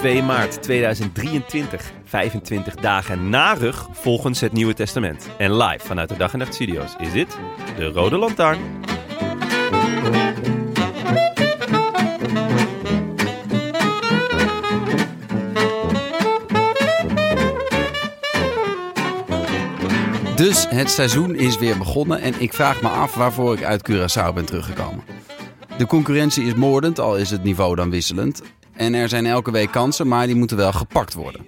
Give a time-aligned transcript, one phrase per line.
[0.00, 5.28] 2 maart 2023, 25 dagen na rug volgens het Nieuwe Testament.
[5.38, 7.38] En live vanuit de Dag en Nacht Studio's is dit
[7.76, 8.58] de Rode Lantaarn.
[20.36, 24.34] Dus het seizoen is weer begonnen en ik vraag me af waarvoor ik uit Curaçao
[24.34, 25.04] ben teruggekomen.
[25.78, 28.42] De concurrentie is moordend, al is het niveau dan wisselend.
[28.80, 31.46] En er zijn elke week kansen, maar die moeten wel gepakt worden.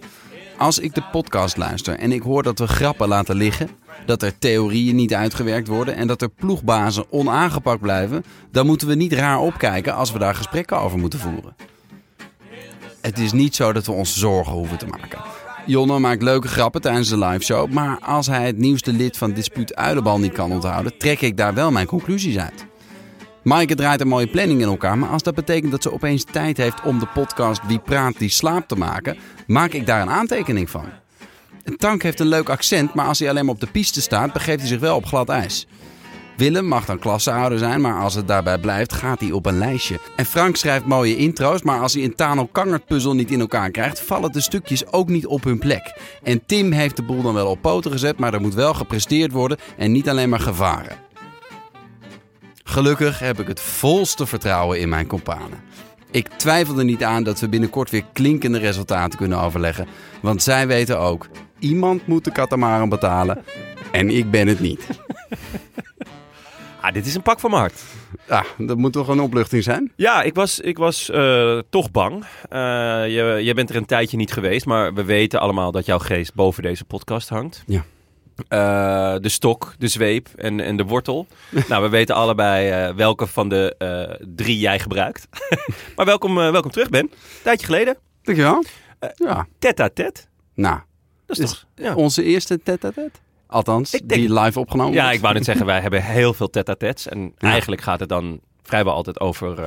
[0.58, 3.69] Als ik de podcast luister en ik hoor dat we grappen laten liggen,
[4.06, 8.94] dat er theorieën niet uitgewerkt worden en dat er ploegbazen onaangepakt blijven, dan moeten we
[8.94, 11.56] niet raar opkijken als we daar gesprekken over moeten voeren.
[13.00, 15.20] Het is niet zo dat we ons zorgen hoeven te maken.
[15.66, 19.75] Jonne maakt leuke grappen tijdens de liveshow, maar als hij het nieuwste lid van Dispuut
[19.75, 22.66] Uilenbal niet kan onthouden, trek ik daar wel mijn conclusies uit.
[23.43, 26.57] Maaike draait een mooie planning in elkaar, maar als dat betekent dat ze opeens tijd
[26.57, 30.71] heeft om de podcast Wie praat, die slaapt te maken, maak ik daar een aantekening
[30.71, 30.84] van.
[31.77, 34.59] Tank heeft een leuk accent, maar als hij alleen maar op de piste staat, begeeft
[34.59, 35.67] hij zich wel op glad ijs.
[36.37, 39.99] Willem mag dan klassehouder zijn, maar als het daarbij blijft, gaat hij op een lijstje.
[40.16, 43.71] En Frank schrijft mooie intro's, maar als hij een Tano Kangert puzzel niet in elkaar
[43.71, 46.00] krijgt, vallen de stukjes ook niet op hun plek.
[46.22, 49.33] En Tim heeft de boel dan wel op poten gezet, maar er moet wel gepresteerd
[49.33, 51.12] worden en niet alleen maar gevaren.
[52.72, 55.59] Gelukkig heb ik het volste vertrouwen in mijn kompanen.
[56.10, 59.87] Ik twijfel er niet aan dat we binnenkort weer klinkende resultaten kunnen overleggen.
[60.21, 61.28] Want zij weten ook,
[61.59, 63.44] iemand moet de katamaran betalen.
[63.91, 64.87] En ik ben het niet.
[66.81, 67.83] Ah, dit is een pak van mijn hart.
[68.28, 69.93] Ja, dat moet toch een opluchting zijn?
[69.97, 72.25] Ja, ik was, ik was eh, toch bang.
[72.49, 72.59] Eh,
[73.06, 76.34] je, je bent er een tijdje niet geweest, maar we weten allemaal dat jouw geest
[76.34, 77.62] boven deze podcast hangt.
[77.66, 77.84] Ja.
[78.48, 81.26] Eh, de stok, de zweep en, en de wortel.
[81.69, 85.28] nou, we weten allebei eh, welke van de eh, drie jij gebruikt.
[85.97, 87.10] maar welkom, welkom terug, Ben.
[87.42, 87.97] Tijdje geleden.
[88.22, 88.64] Dankjewel.
[89.14, 89.47] ja,
[89.80, 90.14] à tête.
[90.54, 90.78] nou,
[91.26, 91.64] Dat is Is- toch...
[91.75, 91.94] Ja.
[91.94, 93.19] onze eerste tête-à-tête.
[93.47, 95.16] Althans, Ik denk- die live opgenomen ja, wordt.
[95.16, 97.09] ik wou net zeggen, wij hebben heel veel tête-à-têtes.
[97.09, 97.48] En Ja.
[97.50, 99.59] eigenlijk gaat het dan vrijwel altijd over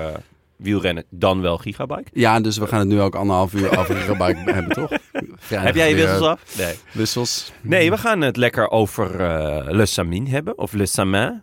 [0.58, 2.10] wielrennen, dan wel gigabike.
[2.14, 4.92] Ja, dus we gaan het nu ook anderhalf uur over gebruik hebben, toch?
[5.38, 6.58] Vrijdag Heb jij je wissels eh, af?
[6.58, 6.76] Nee.
[6.92, 7.52] Wissels.
[7.62, 10.58] Nee, we gaan het lekker over eh, Le Samin hebben.
[10.58, 11.42] Of Le Samin.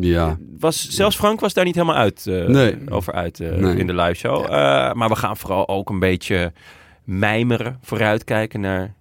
[0.00, 0.38] Ja.
[0.58, 2.76] Was, zelfs Frank was daar niet helemaal uit, eh, Nee.
[2.90, 3.76] over uit eh, Nee.
[3.76, 4.44] in de live show.
[4.44, 4.50] Eh,
[4.92, 6.52] maar we gaan vooral ook een beetje
[7.04, 8.94] mijmeren, vooruitkijken naar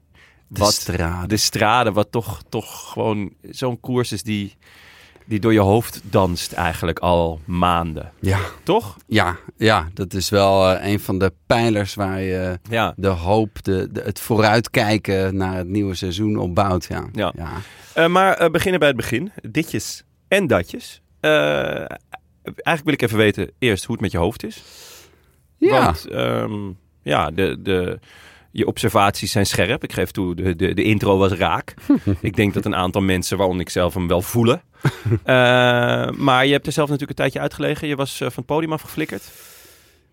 [0.48, 0.90] De wat
[1.28, 1.92] de strade.
[1.92, 4.56] Wat toch, toch gewoon zo'n koers is die,
[5.31, 8.12] die door je hoofd danst eigenlijk al maanden.
[8.19, 8.97] Ja, Toch?
[9.08, 12.94] ja, ja, dat is wel eh, een van de pijlers waar je Ja.
[12.96, 16.86] de hoop, de, de, het vooruitkijken naar het nieuwe seizoen opbouwt.
[16.90, 17.06] Ja.
[17.14, 17.34] Ja.
[17.36, 17.52] ja.
[17.94, 19.31] Eh, maar eh, beginnen bij het begin.
[19.42, 21.02] Ditjes en datjes.
[21.22, 24.63] Eigenlijk wil ik even weten eerst hoe het met je hoofd is.
[25.58, 25.84] Ja.
[25.84, 26.69] Want ehm,
[27.02, 28.00] ja, de, de,
[28.51, 29.84] je observaties zijn scherp.
[29.84, 31.73] Ik geef toe, de, de, de intro was raak.
[32.22, 34.62] ik denk dat een aantal mensen, waaronder ik zelf, hem wel voelen.
[35.23, 37.88] Eh, maar je hebt er zelf natuurlijk een tijdje uitgelegen.
[37.88, 39.23] Je was eh, van het podium afgeflikkerd.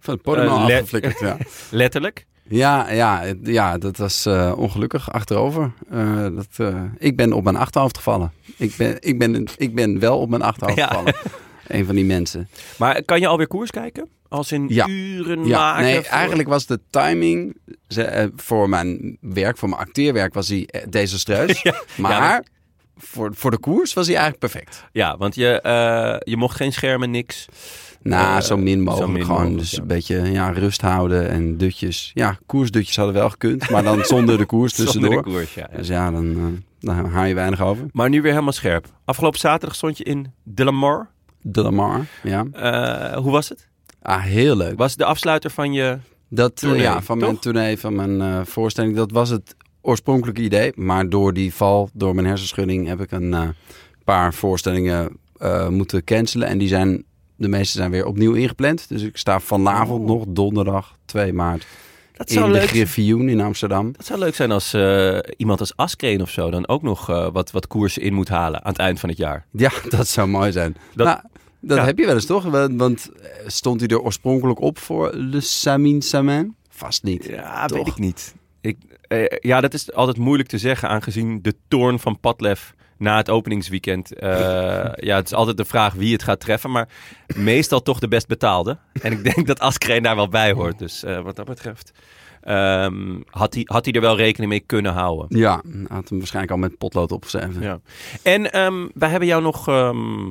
[0.00, 1.36] Van het podium le- afgeflikkerd, ja.
[1.70, 2.26] Letterlijk.
[2.48, 4.26] Ja, ja, ja, dat was
[4.56, 5.72] ongelukkig achterover.
[6.34, 8.32] Dat, ik ben op mijn achterhoofd gevallen.
[8.56, 10.86] Ik ben, ik ben, ik ben wel op mijn achterhoofd Ja.
[10.86, 11.14] gevallen.
[11.68, 12.48] Een van die mensen.
[12.78, 14.08] Maar kan je alweer koers kijken?
[14.28, 14.88] Als in Ja.
[14.88, 15.82] uren Ja, maken?
[15.84, 17.56] nee, voor- eigenlijk was de timing
[17.88, 21.60] eh, voor mijn werk, voor mijn acteerwerk, was hij eh, desastreus.
[21.62, 22.42] Ja, maar ja,
[22.96, 24.84] voor, voor de koers was hij eigenlijk perfect.
[24.92, 27.46] Ja, want je, eh, je mocht geen schermen, niks.
[28.02, 29.06] Nou, zo min mogelijk.
[29.06, 29.80] zo min gewoon mogelijk, dus ja.
[29.80, 32.10] een beetje ja, rust houden en dutjes.
[32.14, 35.22] Ja, koersdutjes hadden wel gekund, maar dan zonder de koers Zonder tussendoor.
[35.22, 35.68] de koers, ja.
[35.76, 37.86] Dus ja, dan, dan haal je weinig over.
[37.92, 38.86] Maar nu weer helemaal scherp.
[39.04, 41.10] Afgelopen zaterdag stond je in De La Mar.
[41.40, 42.46] De Lamar, ja.
[42.52, 43.66] Eh, hoe was het?
[44.02, 44.78] Ah, heel leuk.
[44.78, 45.98] Was de afsluiter van je
[46.28, 48.96] Dat, eh, Tournee, ja, van mijn tournee, van mijn eh, voorstelling.
[48.96, 50.72] Dat was het oorspronkelijke idee.
[50.74, 53.54] Maar door die val, door mijn hersenschudding, heb ik een
[54.04, 55.18] paar voorstellingen
[55.68, 56.48] moeten cancelen.
[56.48, 57.04] En die zijn,
[57.36, 58.88] de meeste zijn weer opnieuw ingepland.
[58.88, 60.06] Dus ik sta vanavond Oh.
[60.06, 61.66] nog, donderdag 2 maart,
[62.18, 63.92] Dat in zou, de leuk, Griffioen in Amsterdam.
[63.92, 67.28] dat zou leuk zijn als eh, iemand als Askreen of zo dan ook nog eh,
[67.32, 69.46] wat, wat koersen in moet halen aan het eind van het jaar.
[69.52, 70.76] Ja, dat zou mooi zijn.
[70.94, 71.18] Dat- nou,
[71.60, 71.84] dat ja.
[71.84, 72.44] heb je wel eens toch?
[72.44, 76.56] Want, want eh, stond hij er oorspronkelijk op voor Le Samin Samin?
[76.68, 77.24] Vast niet.
[77.24, 77.78] Ja, Toch?
[77.78, 78.34] weet ik niet.
[78.60, 83.16] Ik, eh, ja, dat is altijd moeilijk te zeggen aangezien de toorn van Padlef na
[83.16, 84.14] het openingsweekend.
[84.14, 84.28] eh,
[85.08, 86.88] ja, het is altijd de vraag wie het gaat treffen, maar
[87.36, 88.78] meestal toch de best betaalde.
[89.02, 90.78] En ik denk dat Askreen daar wel bij hoort.
[90.78, 91.92] Dus eh, wat dat betreft
[92.40, 95.38] ehm, had, hij, had hij er wel rekening mee kunnen houden.
[95.38, 97.62] Ja, had hem waarschijnlijk al met potlood opgeschreven.
[97.62, 97.80] Ja.
[98.22, 99.68] En ehm, wij hebben jou nog.
[99.68, 100.26] ehm,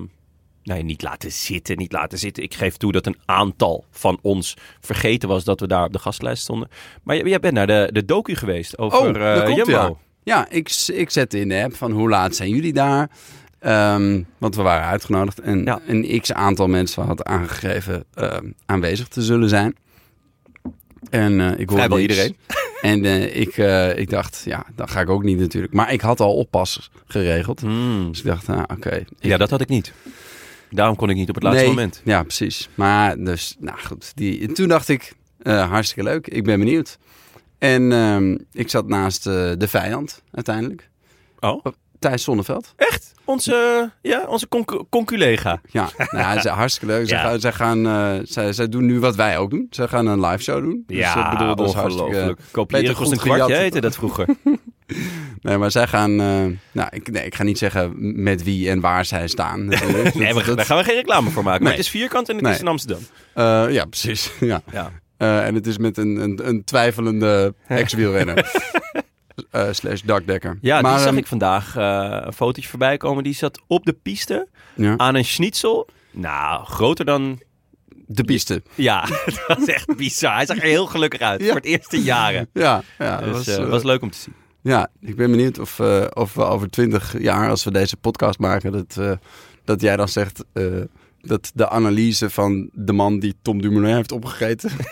[0.63, 2.43] nee, niet laten zitten, niet laten zitten.
[2.43, 5.99] Ik geef toe dat een aantal van ons vergeten was dat we daar op de
[5.99, 6.69] gastlijst stonden.
[7.03, 9.71] Maar jij, jij bent naar de, de docu geweest over Oh, eh, komt Jumbo.
[9.81, 9.93] hij,
[10.27, 13.09] Ja, ik, ik zette in de app van hoe laat zijn jullie daar?
[13.59, 15.79] Ehm, want we waren uitgenodigd en Ja.
[15.87, 19.75] een x aantal mensen had aangegeven ehm, aanwezig te zullen zijn.
[21.09, 22.35] En eh, ik hoorde iedereen.
[22.81, 25.73] En eh, ik, eh, ik dacht, ja, dan ga ik ook niet natuurlijk.
[25.73, 27.59] Maar ik had al oppassers geregeld.
[27.59, 28.07] Hmm.
[28.09, 29.03] Dus ik dacht, nou, oké.
[29.19, 29.93] Ja, dat had ik niet.
[30.69, 32.01] Daarom kon ik niet op het laatste Nee, moment.
[32.03, 32.69] Ja, precies.
[32.75, 34.11] Maar dus, nou goed.
[34.15, 35.13] Die, en toen dacht ik,
[35.43, 36.27] hartstikke leuk.
[36.27, 36.97] Ik ben benieuwd.
[37.57, 40.89] En ehm, ik zat naast eh, de vijand uiteindelijk.
[41.39, 41.65] Oh,
[41.99, 42.73] Thijs Zonneveld.
[42.75, 43.13] echt?
[43.25, 45.61] Onze, ja, onze concu- conculega.
[45.71, 47.07] Ja, nou, ja, ze- hartstikke leuk.
[47.07, 47.23] Zij, Ja.
[47.23, 49.67] gaan, zij, gaan, eh, zij, zij doen nu wat wij ook doen.
[49.69, 50.83] Ze gaan een live show doen.
[50.87, 52.39] Dus, eh, bedoel, dat is hartstikke- ongelooflijk.
[52.51, 54.27] Kopiëren kost een kwartje, heette dat vroeger.
[55.41, 56.15] Nee, maar zij gaan...
[56.15, 57.91] nou, ik, nee, ik ga niet zeggen
[58.23, 59.65] met wie en waar zij staan.
[59.65, 60.13] nee, Dat-
[60.45, 61.63] we, daar gaan we geen reclame voor maken.
[61.63, 62.53] Maar het is vierkant en het Nee.
[62.53, 63.01] is in Amsterdam.
[63.71, 64.31] ja, precies.
[64.39, 64.61] Ja.
[64.71, 64.91] Ja.
[65.17, 68.45] Eh, en het is met een, een, een twijfelende ex-wielrenner.
[69.51, 70.57] Eh, slash dakdekker.
[70.61, 73.23] Ja, maar, die zag ehm, ik vandaag eh, een fotootje voorbij komen.
[73.23, 74.97] Die zat op de piste Ja.
[74.97, 75.87] aan een schnitzel.
[76.11, 77.39] Nou, groter dan...
[78.05, 78.61] De piste.
[78.75, 80.35] Ja, dat was echt bizar.
[80.35, 81.39] Hij zag er heel gelukkig uit.
[81.39, 81.45] Ja.
[81.45, 82.49] Voor het eerste jaren.
[82.53, 84.33] Ja, ja, Dus, dat was, was leuk om te zien.
[84.61, 85.79] ja, ik ben benieuwd of,
[86.13, 89.19] of we over twintig jaar, als we deze podcast maken, dat,
[89.65, 90.43] dat jij dan zegt
[91.27, 94.71] dat de analyse van de man die Tom Dumoulin heeft opgegeten,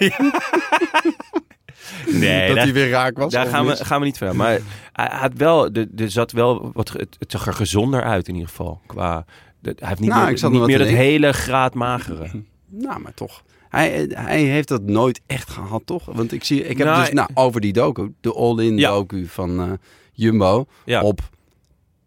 [2.11, 3.31] Nee, dat hij weer raak was.
[3.33, 4.35] daar gaan we, gaan we niet verder.
[4.35, 4.59] Maar
[4.93, 8.33] hij had wel, er, er zat wel wat, het, het zag er gezonder uit in
[8.33, 8.81] ieder geval.
[8.85, 9.25] Qua,
[9.59, 12.29] de- hij heeft niet Nou, ik meer, zat niet meer dat hele graad magere.
[12.67, 13.43] Nou, maar toch.
[13.69, 16.05] Hij, hij heeft dat nooit echt gehad, toch?
[16.05, 18.89] Want ik zie, ik heb Nou, dus nou, over die docu, de all-in Ja.
[18.89, 19.71] docu van eh,
[20.13, 21.01] Jumbo Ja.
[21.01, 21.21] op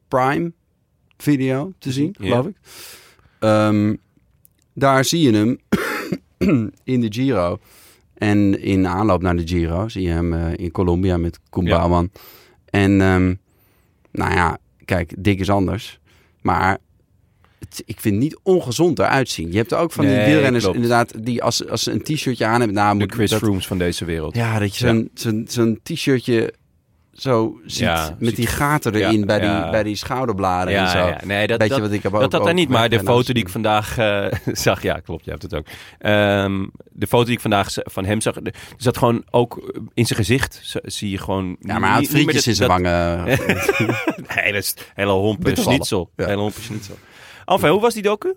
[0.08, 0.52] Prime
[1.16, 2.26] video te zien, Ja.
[2.28, 2.56] geloof ik.
[3.38, 3.94] Ehm,
[4.78, 5.58] daar zie je hem
[6.84, 7.58] in de Giro.
[8.14, 11.76] En in aanloop naar de Giro zie je hem eh, in Colombia met Koen Ja.
[11.76, 12.10] Bouwman.
[12.70, 13.34] En ehm,
[14.12, 15.98] nou ja, kijk, dik is anders.
[16.42, 16.78] Maar
[17.58, 19.50] het- ik vind het niet ongezond eruit zien.
[19.50, 20.76] Je hebt ook van die wielrenners klopt.
[20.76, 21.24] inderdaad...
[21.24, 22.76] die als, als ze een t-shirtje aan hebben...
[22.76, 24.34] Nou, De moet Chris dat, van deze wereld.
[24.36, 26.52] Ja, dat je zo'n zo'n zo'n t-shirtje
[27.20, 27.78] zo ziet...
[27.78, 29.62] Ja, met die gaten erin ja, bij, ja.
[29.62, 30.98] die, bij die schouderbladen en zo.
[30.98, 31.20] ja.
[31.24, 33.00] Nee, dat, Weet je dat, wat ik heb dat ook had hij niet, maar de
[33.00, 35.66] foto die ik vandaag eh, zag, ja, klopt, je hebt het ook.
[35.98, 40.18] Ehm, de foto die ik vandaag van hem zag, er zat gewoon ook in zijn
[40.18, 41.56] gezicht, zie je gewoon.
[41.60, 43.24] Ja, maar hij had frietjes in zijn dat- wangen.
[44.34, 46.10] Nee, dat is hele hompe schnitzel.
[46.16, 46.98] Hele hompe schnitzel.
[47.44, 48.34] Enfin, hoe was die docu?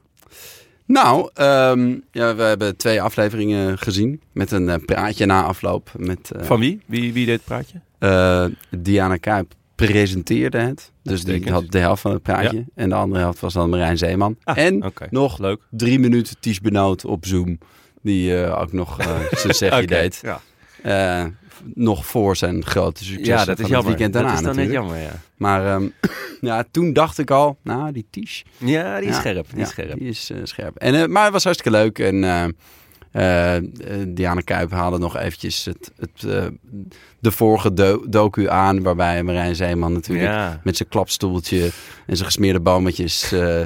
[0.92, 4.22] Nou, ehm, ja, we hebben twee afleveringen gezien.
[4.32, 5.92] Met een eh, praatje na afloop.
[5.98, 6.82] Met eh, Van wie?
[6.86, 7.80] Wie, wie deed het praatje?
[8.00, 8.46] eh,
[8.80, 10.92] Diana Kuip presenteerde het.
[11.04, 12.66] Dus die had de helft van het praatje.
[12.76, 14.36] En de andere helft was dan Marijn Zeeman.
[14.44, 15.62] Ah, en nog leuk.
[15.70, 17.58] drie minuten Ties Benoot op Zoom.
[18.02, 18.98] Die ook nog
[19.32, 20.22] zijn zegje deed.
[20.84, 21.32] Ja.
[21.74, 23.88] Nog voor zijn grote succes ja, dat van is het jammer.
[23.88, 25.12] weekend daarna dat is dan net jammer, ja.
[25.38, 25.88] Maar ehm,
[26.50, 28.44] ja, toen dacht ik al, nou, die Ties.
[28.58, 29.46] Ja, die is Ja, scherp.
[29.50, 30.00] Die ja, is scherp.
[30.00, 30.76] Die is eh, scherp.
[30.78, 32.00] En, eh, maar het was hartstikke leuk.
[32.00, 33.58] En eh
[34.08, 36.22] Diana Kuip haalde nog eventjes het, het,
[37.20, 38.84] de vorige do- docu aan.
[38.84, 40.62] Waarbij Marijn Zeeman natuurlijk Ja.
[40.64, 41.64] met zijn klapstoeltje
[42.06, 43.62] en zijn gesmeerde bometjes eh,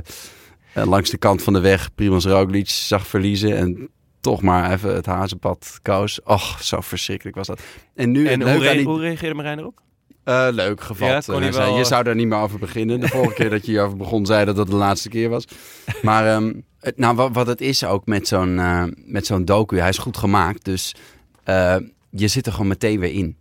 [0.74, 3.58] langs de kant van de weg Primoz Roglic zag verliezen.
[3.58, 3.90] En
[4.26, 6.22] toch maar even het hazenpad koos.
[6.24, 7.62] Och, zo verschrikkelijk was dat.
[7.96, 9.80] En nu En hoe, re- reageerde Marijn erop?
[10.24, 11.26] eh, leuk gevat.
[11.26, 13.00] Ja, wel, je eh, zou daar niet meer over beginnen.
[13.00, 15.46] De vorige keer dat je hierover begon, zei dat dat de laatste keer was.
[16.02, 19.80] Maar ehm, het, nou, wat, wat het is ook met zo'n eh, met zo'n docu,
[19.80, 20.66] hij is goed gemaakt.
[20.66, 20.96] Dus
[21.44, 21.76] eh,
[22.10, 23.38] je zit er gewoon meteen weer in.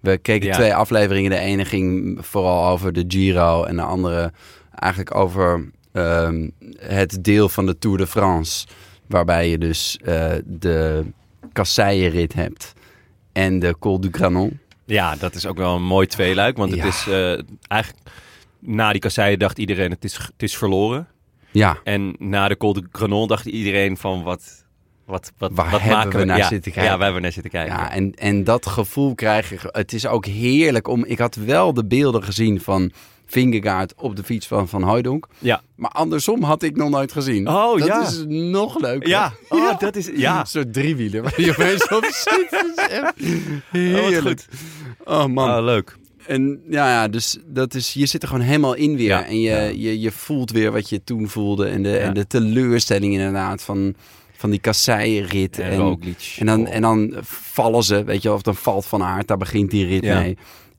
[0.00, 0.54] We keken Ja.
[0.54, 1.30] twee afleveringen.
[1.30, 4.32] De ene ging vooral over de Giro en de andere
[4.74, 8.66] eigenlijk over ehm, het deel van de Tour de France.
[9.08, 11.04] Waarbij je dus eh, de
[11.52, 12.72] kasseienrit hebt.
[13.32, 14.58] en de Col du Granon.
[14.84, 16.56] Ja, dat is ook wel een mooi tweeluik.
[16.56, 16.86] Want het Ja.
[16.86, 18.08] is eh, eigenlijk...
[18.60, 21.06] Na die kasseien dacht iedereen, het is, het is verloren.
[21.50, 24.64] Ja, En na de Col de Granon dacht iedereen van wat...
[25.04, 26.90] Wat, wat, Waar wat hebben maken we naar ja, zitten kijken?
[26.92, 27.74] Ja, waar hebben we naar zitten kijken.
[27.76, 29.58] ja en, en dat gevoel krijg je.
[29.72, 31.04] Het is ook heerlijk om.
[31.04, 32.92] Ik had wel de beelden gezien van
[33.26, 35.26] Vingegaard op de fiets van Van Hooijdonk.
[35.38, 35.62] Ja.
[35.76, 37.48] Maar andersom had ik nog nooit gezien.
[37.48, 38.02] Oh, dat ja.
[38.06, 39.08] is nog leuker.
[39.08, 40.10] Ja, oh, dat is...
[40.16, 42.50] Ja, Een soort driewieler waar je opeens op zit.
[43.00, 43.14] Dat
[43.70, 44.22] heerlijk.
[44.40, 44.46] goed.
[45.04, 45.48] Oh man.
[45.48, 45.96] Ah, leuk.
[46.26, 49.06] En ja, ja, dus dat is, je zit er gewoon helemaal in weer.
[49.06, 49.62] Ja, en je, ja.
[49.62, 51.66] je, je voelt weer wat je toen voelde.
[51.66, 51.96] En de, Ja.
[51.98, 53.94] en de teleurstelling inderdaad van,
[54.36, 55.58] van die kasseienrit.
[55.58, 55.70] En
[56.38, 56.74] En, dan, Oh.
[56.74, 59.28] en dan vallen ze, weet je of dan valt Van Aert.
[59.28, 60.18] Daar begint die rit Ja.
[60.20, 60.36] mee.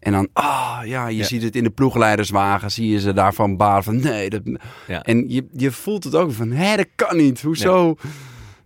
[0.08, 1.24] En dan, ah ja, je Ja.
[1.26, 2.72] ziet het in de ploegleiderswagen.
[2.72, 4.30] Zie je ze daarvan balen van nee.
[4.30, 4.42] Dat...
[4.88, 5.02] Ja.
[5.04, 7.42] En je, je voelt het ook van, hé, dat kan niet.
[7.42, 7.96] Hoezo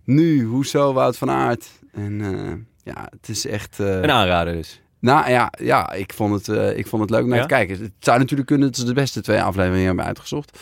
[0.04, 0.44] nu?
[0.44, 1.70] Hoezo Wout van Aert?
[1.92, 3.80] En eh, ja, het is echt...
[3.80, 4.82] eh, Een aanrader dus.
[5.00, 7.42] nou ja, ja ik, vond het, eh, ik vond het leuk om naar Ja?
[7.46, 7.78] te kijken.
[7.82, 10.58] Het zou natuurlijk kunnen dat ze de beste twee afleveringen hebben uitgezocht.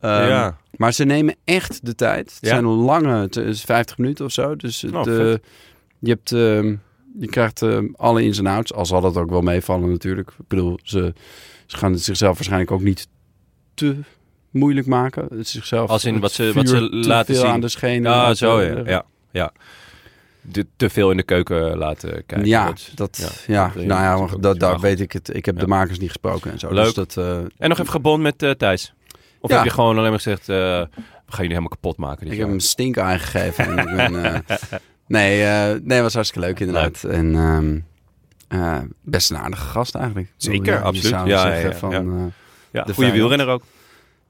[0.00, 0.56] Ehm, Ja.
[0.76, 2.36] Maar ze nemen echt de tijd.
[2.40, 4.56] Het zijn lange, het is 50 minuten of zo.
[4.56, 5.42] Dus het, Oh, vet.
[5.98, 6.74] je, hebt, ehm,
[7.18, 8.72] je krijgt ehm, alle ins en outs.
[8.74, 10.30] Al zal dat ook wel meevallen natuurlijk.
[10.30, 11.14] Ik bedoel, ze,
[11.66, 13.08] ze gaan het zichzelf waarschijnlijk ook niet
[13.74, 13.96] te
[14.50, 15.26] moeilijk maken.
[15.36, 17.52] Het zichzelf, Als in wat ze- wat ze laten veel zien.
[17.52, 18.10] aan de schenen.
[18.10, 18.82] Ja, laten- zo ja.
[18.86, 19.52] ja, ja.
[20.40, 22.46] De, te veel in de keuken laten kijken.
[22.46, 23.86] ja, Dat- dat, ja, nou
[24.30, 25.34] ja, dat, daar weet ik het.
[25.36, 25.60] Ik heb Ja.
[25.60, 26.72] de makers niet gesproken en zo.
[26.72, 26.84] Leuk.
[26.84, 28.94] Dus dat, eh, En nog even gebond met eh, Thijs.
[29.40, 30.88] Of heb je gewoon alleen maar gezegd, eh, we
[31.32, 33.78] gaan jullie helemaal kapot maken ik heb hem stink aangegeven.
[33.78, 34.56] en ik ben, eh,
[35.06, 37.04] nee, eh, nee, was hartstikke leuk inderdaad.
[37.04, 37.78] En ehm,
[38.48, 40.32] eh, best een aardige gast eigenlijk.
[40.36, 41.10] Zeker, absoluut.
[41.10, 41.98] Ja, ja, ja, van, ja.
[41.98, 42.32] eh,
[42.70, 43.62] ja, de goede wielrenner ook.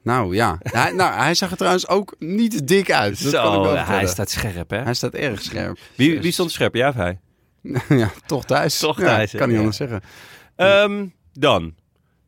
[0.01, 3.23] nou ja, hij, nou, hij zag er trouwens ook niet dik uit.
[3.23, 4.09] Dat kan ik wel hij vertellen.
[4.09, 4.77] staat scherp hè?
[4.81, 5.77] hij staat erg scherp.
[5.95, 7.19] Wie, wie stond scherp, jij of hij?
[7.89, 8.79] ja, toch thuis.
[8.79, 10.01] Toch thuis, kan niet anders zeggen.
[10.55, 11.75] Ehm, dan,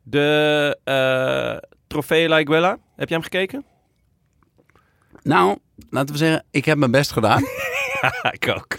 [0.02, 2.78] de eh Trofee La Iguela.
[2.96, 3.64] Heb jij hem gekeken?
[5.22, 5.58] Nou,
[5.90, 7.42] laten we zeggen, ik heb mijn best gedaan.
[8.38, 8.76] ik ook.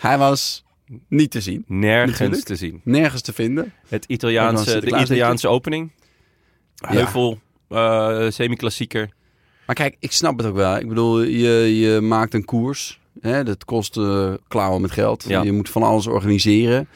[0.00, 0.64] hij was
[1.08, 1.64] niet te zien.
[1.66, 2.44] Nergens Natuurlijk.
[2.44, 2.80] te zien.
[2.84, 3.72] Nergens te vinden.
[3.88, 5.90] Het Italiaanse, de Italiaanse opening.
[6.74, 6.88] Ja.
[6.88, 9.08] Heuvel, eh, semi-klassieker.
[9.66, 10.76] Maar kijk, ik snap het ook wel.
[10.76, 13.00] Ik bedoel, je, je maakt een koers.
[13.20, 13.44] Hè?
[13.44, 15.24] Dat kost eh klauwen met geld.
[15.28, 15.42] Ja.
[15.42, 16.88] Je moet van alles organiseren.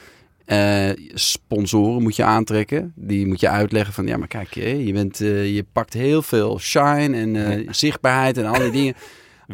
[0.45, 2.93] Eh, sponsoren moet je aantrekken.
[2.97, 4.07] Die moet je uitleggen van...
[4.07, 8.71] Ja, maar kijk, je, bent, je pakt heel veel shine en zichtbaarheid en al die
[8.81, 8.95] dingen.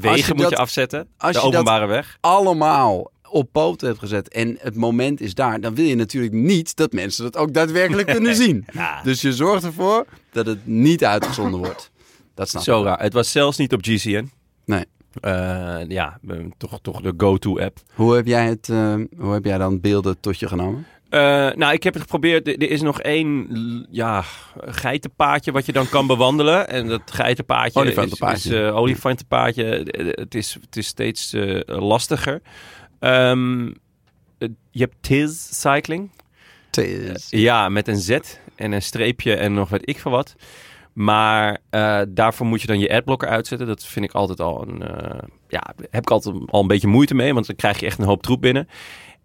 [0.01, 1.09] Wegen moet dat- je afzetten.
[1.19, 2.17] als de je dat- openbare weg.
[2.21, 5.61] Allemaal op poten hebt gezet en het moment is daar...
[5.61, 8.65] dan wil je natuurlijk niet dat mensen dat ook daadwerkelijk kunnen zien.
[8.73, 9.03] Ja.
[9.03, 11.91] Dus je zorgt ervoor dat het niet uitgezonden wordt.
[12.35, 12.87] Dat snap Zo ik.
[12.87, 13.01] raar.
[13.01, 14.31] Het was zelfs niet op GCN.
[14.65, 14.85] Nee.
[15.21, 16.19] Eh, ja,
[16.57, 17.79] toch, toch de go-to app.
[17.95, 18.69] Hoe heb jij het?
[18.69, 20.87] eh, hoe heb jij dan beelden tot je genomen?
[21.09, 21.21] Eh,
[21.55, 22.49] nou, ik heb het geprobeerd.
[22.49, 23.49] Er is nog één
[23.91, 24.25] ja,
[24.57, 26.69] geitenpaadje wat je dan kan bewandelen.
[26.69, 28.55] En dat geitenpaadje is, Olifantenpaadje.
[28.55, 29.65] is eh, olifantenpaadje.
[29.65, 31.35] Eh, Het is, het is steeds
[31.67, 32.43] lastiger.
[33.01, 33.67] Ehm,
[34.39, 36.11] eh, je hebt Tiz Cycling.
[37.31, 38.19] Ja, met een Z
[38.55, 40.35] en een streepje en nog weet ik veel wat.
[40.93, 41.59] Maar
[42.09, 43.67] daarvoor moet je dan je adblocker uitzetten.
[43.67, 44.83] Dat vind ik altijd al een...
[45.49, 47.35] ja, heb ik altijd al een beetje moeite mee.
[47.35, 48.69] Want dan krijg je echt een hoop troep binnen.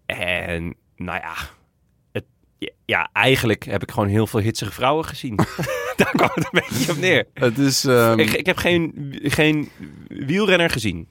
[0.06, 1.34] En nou ja...
[2.84, 5.36] Ja, eigenlijk heb ik gewoon heel veel hitsige vrouwen gezien.
[5.96, 7.26] Daar kwam het een beetje op neer.
[7.34, 8.92] Het is, ehm, Ik, ik heb geen,
[9.22, 9.68] geen
[10.08, 11.08] wielrenner gezien.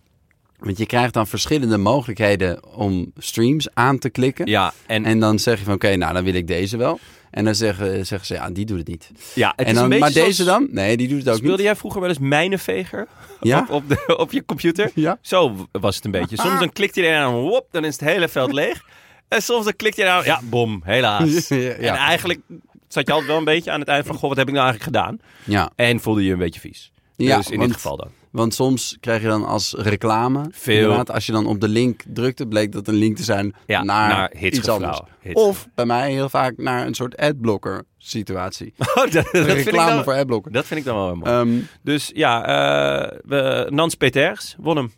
[0.60, 4.46] want je krijgt dan verschillende mogelijkheden om streams aan te klikken.
[4.48, 7.00] Ja, en, En dan zeg je van oké, nou dan wil ik deze wel.
[7.32, 9.12] En dan zeggen, zeggen ze ja, die doet het niet.
[9.36, 10.68] ja, het en is dan, maar zoals- deze dan?
[10.72, 11.66] Nee, die doet het ook Speelde niet.
[11.66, 13.08] jij vroeger wel eens mijnenveger
[13.42, 13.60] Ja?
[13.60, 14.92] op, op, de, op je computer?
[14.96, 15.18] Ja.
[15.22, 16.38] Zo was het een beetje.
[16.38, 18.84] Soms dan klikt hij eraan, wop, dan is het hele veld leeg.
[19.32, 21.48] En soms dan klikt hij eraan, ja, bom, helaas.
[21.50, 21.74] Ja.
[21.76, 22.40] En eigenlijk
[22.88, 24.66] zat je altijd wel een beetje aan het eind van, goh, wat heb ik nou
[24.66, 25.20] eigenlijk gedaan?
[25.44, 26.92] Ja, En voelde je je een beetje vies.
[27.16, 28.08] Ja, dus in want- dit geval dan.
[28.32, 30.48] want soms krijg je dan als reclame...
[30.52, 31.06] Veel.
[31.06, 34.10] Als je dan op de link drukte, bleek dat een link te zijn Ja, naar,
[34.10, 35.00] naar iets anders.
[35.34, 38.74] Of bij mij heel vaak naar een soort adblocker situatie.
[38.96, 40.52] Oh, dat, reclame dan, voor adblocker.
[40.52, 41.32] dat vind ik dan wel mooi.
[41.32, 44.92] Ehm, dus ja, eh we, Nans Peters won hem.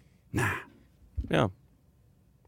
[1.29, 1.49] Ja.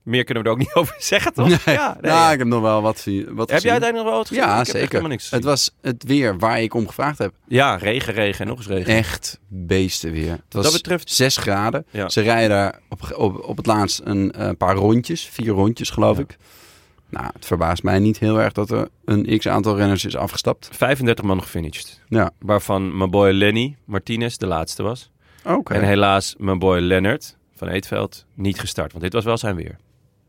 [0.06, 1.64] Meer kunnen we er ook niet over zeggen, toch?
[1.66, 3.62] Ja, nee, nou, ik heb nog wel wat, zie- wat Heb gezien.
[3.62, 4.44] jij uiteindelijk nog wel wat gezien?
[4.44, 5.08] Ja, ik zeker.
[5.08, 5.30] niks.
[5.30, 7.34] Het was het weer waar ik om gevraagd heb.
[7.48, 8.94] Ja, regen, regen en nog eens regen.
[8.96, 10.32] Echt beestenweer.
[10.32, 11.86] Het was dat betreft- 6 graden.
[11.90, 12.10] Ja.
[12.10, 15.26] Ze rijden daar op, op, op het laatst een eh, paar rondjes.
[15.32, 16.24] Vier rondjes, geloof Ja.
[16.24, 16.38] ik.
[17.10, 20.70] Nou, het verbaast mij niet heel erg dat er een x-aantal renners is afgestapt.
[20.72, 22.02] 35 man gefinished.
[22.08, 25.12] Ja, Waarvan mijn boy Lenny Martinez de laatste was.
[25.46, 25.74] oké.
[25.74, 28.92] En helaas mijn boy Lennart van Eetveld niet gestart.
[28.92, 29.78] Want dit was wel zijn weer.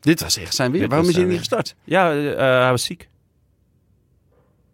[0.07, 0.89] Dit was echt zijn weer.
[0.89, 1.75] Waarom is hij niet gestart?
[1.85, 3.09] Ja, eh, hij was ziek.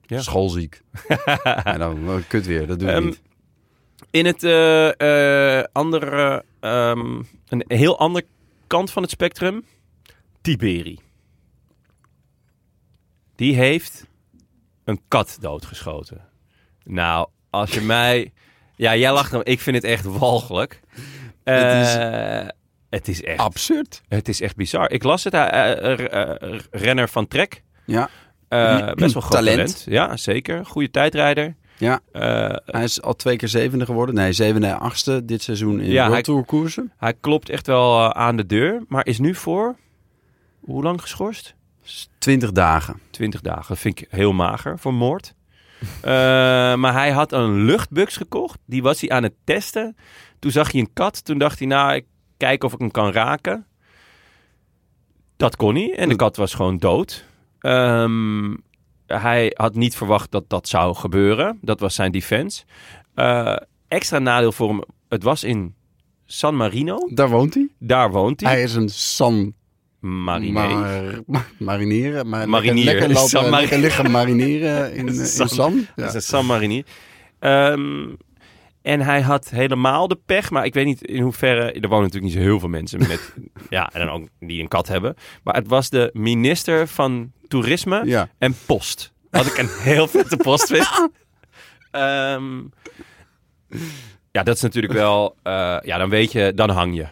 [0.06, 0.20] Ja.
[0.20, 0.82] Schoolziek.
[1.64, 3.22] en dan oh, kut weer, dat doe ik Ehm, niet.
[4.10, 8.26] In het eh, eh, andere, ehm, een heel andere
[8.66, 9.64] kant van het spectrum,
[10.40, 10.98] Tiberi.
[13.36, 14.06] Die heeft
[14.84, 16.28] een kat doodgeschoten.
[16.84, 18.32] Nou, als je mij...
[18.76, 19.40] Ja, jij lacht hem.
[19.44, 20.80] Ik vind het echt walgelijk.
[21.44, 22.50] Is-
[22.96, 24.02] het is echt, Absurd.
[24.08, 24.90] het is echt bizar.
[24.90, 25.34] Ik las het.
[26.70, 27.62] renner van Trek.
[27.86, 28.08] Ja,
[28.48, 29.56] Eh, best wel groot Talent.
[29.56, 29.84] talent.
[29.88, 30.66] Ja, zeker.
[30.66, 31.54] Goede tijdrijder.
[31.78, 32.00] ja.
[32.12, 34.14] Eh, Hij is al twee keer zevende geworden.
[34.14, 36.92] Nee, zevende en achtste dit seizoen in Ja, World hij- Tour koersen.
[36.96, 39.76] Hij klopt echt wel eh, aan de deur, maar is nu voor
[40.60, 41.54] hoe lang geschorst?
[42.18, 43.00] Twintig dagen.
[43.10, 43.64] 20 dagen.
[43.68, 45.34] Dat vind ik heel mager voor moord.
[46.82, 48.58] Maar hij had een luchtbux gekocht.
[48.66, 49.96] Die was hij aan het testen.
[50.38, 51.24] Toen zag hij een kat.
[51.24, 52.04] Toen dacht hij, nou, ik
[52.42, 53.66] kijk of ik hem kan raken.
[55.36, 55.94] Dat kon hij.
[55.96, 57.24] En de kat was gewoon dood.
[57.58, 58.54] Ehm,
[59.06, 61.58] hij had niet verwacht dat dat zou gebeuren.
[61.60, 62.62] Dat was zijn defense.
[63.14, 63.56] Eh,
[63.88, 64.82] extra nadeel voor hem.
[65.08, 65.74] Het was in
[66.24, 66.98] San Marino.
[67.14, 67.68] Daar woont hij.
[67.78, 68.50] Daar woont hij.
[68.52, 69.54] Hij is een San
[70.00, 70.52] Marine.
[70.52, 72.28] Mar ma- marineren.
[72.28, 72.84] Maar Marinier.
[72.84, 75.86] Lekker, lekker, lopen, liggen marineren in, eh, in San- San.
[75.96, 76.84] Dat is een San Marinier.
[77.38, 78.08] Ehm,
[78.82, 81.72] en hij had helemaal de pech, maar ik weet niet in hoeverre...
[81.72, 83.34] Er wonen natuurlijk niet zo heel veel mensen met,
[83.70, 85.14] ja, en dan ook die een kat hebben.
[85.42, 88.28] Maar het was de minister van Toerisme Ja.
[88.38, 89.12] en Post.
[89.30, 90.88] Wat ik een heel vette post vind.
[91.90, 92.58] Ehm,
[94.30, 95.36] ja, dat is natuurlijk wel...
[95.42, 97.06] eh, ja, dan weet je, dan hang je.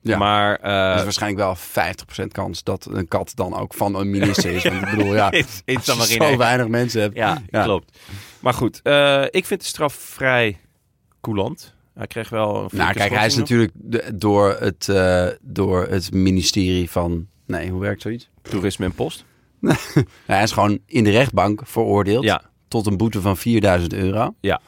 [0.00, 0.18] Ja.
[0.18, 0.52] Maar...
[0.96, 1.56] is waarschijnlijk wel
[2.24, 4.62] 50% kans dat een kat dan ook van een minister is.
[4.62, 6.26] Want ik bedoel, ja, als je Marino.
[6.30, 7.16] zo weinig mensen hebt.
[7.16, 7.62] Ja, Ja.
[7.62, 7.98] klopt.
[8.40, 10.60] Maar goed, eh, ik vind de straf vrij
[11.26, 11.74] coulant.
[11.94, 13.40] Hij kreeg wel een Nou, kijk, hij is nog.
[13.48, 13.72] natuurlijk
[14.20, 17.26] door het, eh, door het ministerie van...
[17.46, 18.28] Nee, hoe werkt zoiets?
[18.42, 19.24] Toerisme en post.
[19.60, 19.76] Nou,
[20.26, 24.34] hij is gewoon in de rechtbank veroordeeld Ja, tot een boete van 4000 euro.
[24.40, 24.60] Ja.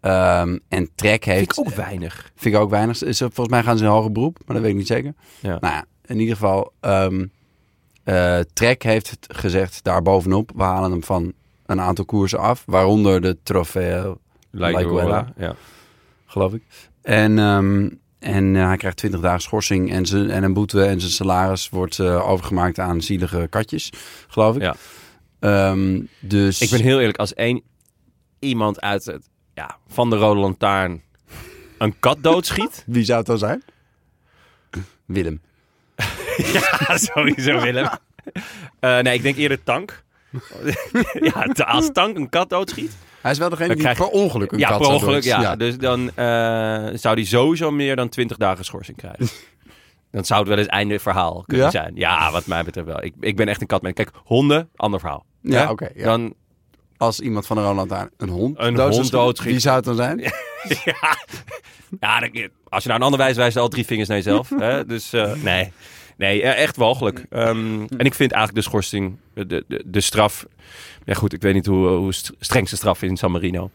[0.00, 1.54] Ehm, en Trek heeft...
[1.54, 2.30] vind ik ook weinig.
[2.36, 3.02] Vind ik ook weinig.
[3.02, 5.14] Is, er- volgens mij gaan ze in hoger beroep, maar dat weet ik niet zeker.
[5.40, 5.58] Ja.
[5.60, 6.72] Nou ja, in ieder geval...
[6.80, 7.24] ehm
[8.04, 10.52] eh, Trek heeft gezegd daar bovenop.
[10.54, 11.32] We halen hem van
[11.66, 12.62] een aantal koersen af.
[12.66, 14.02] Waaronder de trofee, hè?
[15.36, 15.56] ja.
[16.36, 16.62] Geloof ik.
[17.02, 20.84] En, ehm, en eh, hij krijgt 20 dagen schorsing en, zijn, en een boete.
[20.84, 23.92] En zijn salaris wordt eh, overgemaakt aan zielige katjes,
[24.28, 24.62] geloof ik.
[24.62, 24.74] Ja.
[25.38, 26.60] Ehm, dus...
[26.60, 27.62] Ik ben heel eerlijk, als één
[28.38, 31.02] iemand uit het, ja, van de Rode Lantaarn
[31.78, 32.84] een kat doodschiet...
[32.86, 33.62] Wie zou het dan zijn?
[35.04, 35.40] Willem.
[36.52, 37.88] ja, sowieso Willem.
[38.80, 40.04] Eh, nee, ik denk eerder Tank.
[41.20, 42.96] Ja, als Tank een kat doodschiet...
[43.20, 45.56] Hij is wel degene die krijg- per ongeluk een ja, kat per ongeluk, ja.
[45.56, 49.28] Dus dan eh, zou hij sowieso meer dan 20 dagen schorsing krijgen.
[50.10, 51.70] dan zou het wel eens einde verhaal kunnen Ja?
[51.72, 51.92] zijn.
[51.94, 53.04] Ja, wat mij betreft wel.
[53.04, 53.92] Ik, ik ben echt een katman.
[53.92, 55.24] Kijk, honden, ander verhaal.
[55.40, 55.90] Ja, oké.
[55.96, 56.34] Dan,
[56.96, 59.50] Als iemand van de Roland daar een hond Een hond doodschiet.
[59.50, 60.18] Wie zou het dan zijn?
[60.84, 61.16] ja,
[62.00, 64.48] ja dan- als je nou een ander wijst, wijst al drie vingers naar jezelf.
[64.58, 64.84] hè?
[64.86, 65.72] Dus eh, nee,
[66.16, 67.26] nee eh, echt walgelijk.
[67.30, 70.46] Ehm, en ik vind eigenlijk de schorsing, de, de, de straf...
[71.04, 73.70] Ja goed, ik weet niet hoe, hoe st- strengste straf is in San Marino.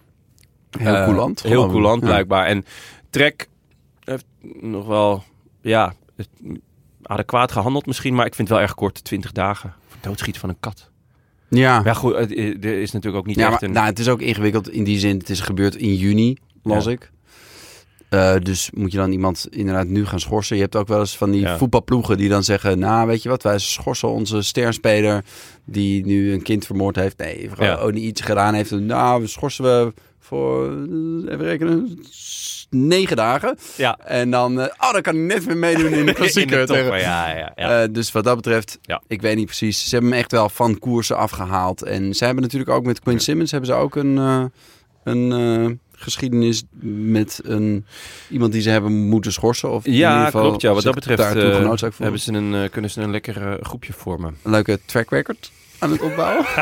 [0.80, 1.42] Heel Eh, coulant.
[1.44, 2.08] Heel coulant Ja.
[2.08, 2.46] blijkbaar.
[2.46, 2.66] En
[3.10, 3.48] Trek
[4.04, 4.26] heeft
[4.62, 5.24] nog wel,
[5.62, 5.94] ja,
[7.04, 8.14] adequaat gehandeld misschien.
[8.16, 9.74] Maar ik vind het wel erg kort, 20 dagen.
[10.02, 10.90] Doodschieten van een kat.
[11.50, 12.32] Ja, Ja goed, het,
[12.66, 13.72] er is natuurlijk ook niet ja echt maar een...
[13.76, 15.18] nou, het is ook ingewikkeld in die zin.
[15.18, 16.92] Het is gebeurd in juni, las Ja.
[16.92, 17.12] ik.
[18.12, 20.56] Eh, dus moet je dan iemand inderdaad nu gaan schorsen?
[20.56, 21.58] Je hebt ook wel eens van die Ja.
[21.58, 22.80] voetbalploegen die dan zeggen...
[22.80, 25.24] nou, weet je wat, wij schorsen onze sterspeler
[25.66, 27.18] die nu een kind vermoord heeft.
[27.18, 27.76] Nee, Ja.
[27.76, 28.72] ook niet iets gedaan heeft.
[28.72, 30.70] Nou, we schorsen we voor,
[31.30, 32.00] even rekenen,
[32.70, 33.58] negen dagen.
[33.78, 36.60] ja, En dan, eh, oh, dan kan hij net weer meedoen in de klassieker.
[36.60, 37.82] in de tegen- topper, ja, ja, ja.
[37.82, 39.02] Eh, dus wat dat betreft, Ja.
[39.08, 39.84] ik weet niet precies.
[39.84, 41.82] Ze hebben hem echt wel van koersen afgehaald.
[41.84, 44.18] En ze hebben natuurlijk ook met Quinn Simmons hebben ze ook een,
[45.04, 47.86] een geschiedenis met een,
[48.30, 49.72] iemand die ze hebben moeten schorsen.
[49.72, 50.62] Of in ieder ja, geval klopt.
[50.62, 51.80] Ja, wat dat betreft voelen.
[51.98, 54.38] hebben ze een, eh, kunnen ze een lekker groepje vormen.
[54.44, 56.46] Een leuke track record aan het opbouwen.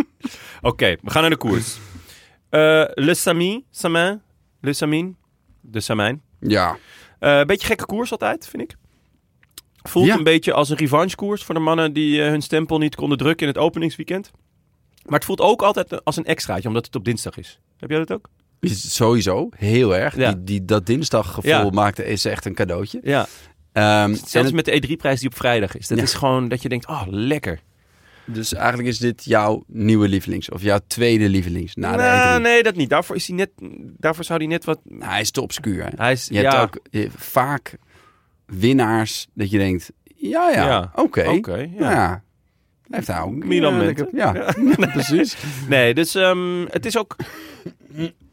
[0.62, 1.78] Oké, we gaan naar de koers.
[2.48, 4.20] Eh, Le Sami, Samin,
[4.60, 5.16] Le Samin,
[5.60, 6.22] de Samijn.
[6.38, 6.76] ja.
[7.18, 8.76] Een beetje gekke koers altijd, vind ik.
[9.82, 10.16] Voelt Ja.
[10.16, 13.52] een beetje als een revanchekoers voor de mannen die hun stempel niet konden drukken in
[13.52, 14.30] het openingsweekend.
[15.04, 17.60] Maar het voelt ook altijd als een extraatje, omdat het op dinsdag is.
[17.78, 18.28] Heb jij dat ook?
[18.70, 20.16] Sowieso, heel erg.
[20.16, 20.32] Ja.
[20.32, 21.70] Die, die, dat dinsdaggevoel Ja.
[21.70, 23.00] maakte is echt een cadeautje.
[23.02, 23.26] Ja.
[23.72, 25.88] Ehm, en Zelfs het- met de E3-prijs die op vrijdag is.
[25.88, 26.04] Dat Ja.
[26.04, 27.60] is gewoon dat je denkt, oh, lekker.
[28.24, 30.50] dus eigenlijk is dit jouw nieuwe lievelings.
[30.50, 32.42] Of jouw tweede lievelings na Nou, E3.
[32.42, 32.88] nee, dat niet.
[32.90, 33.50] Daarvoor, is hij net,
[33.98, 34.80] daarvoor zou hij net wat...
[34.84, 35.84] Nou, hij is te obscuur.
[35.84, 35.90] hè.
[35.96, 37.76] Hij is, Je hebt ook eh, vaak
[38.46, 40.92] winnaars dat je denkt, Ja, ja.
[40.94, 41.22] Oké.
[41.78, 42.22] Ja.
[42.94, 43.44] Heeft hij ook.
[43.44, 44.32] Milan lekker- Ja,
[44.76, 45.36] precies.
[45.68, 47.16] Nee, dus ehm, het is ook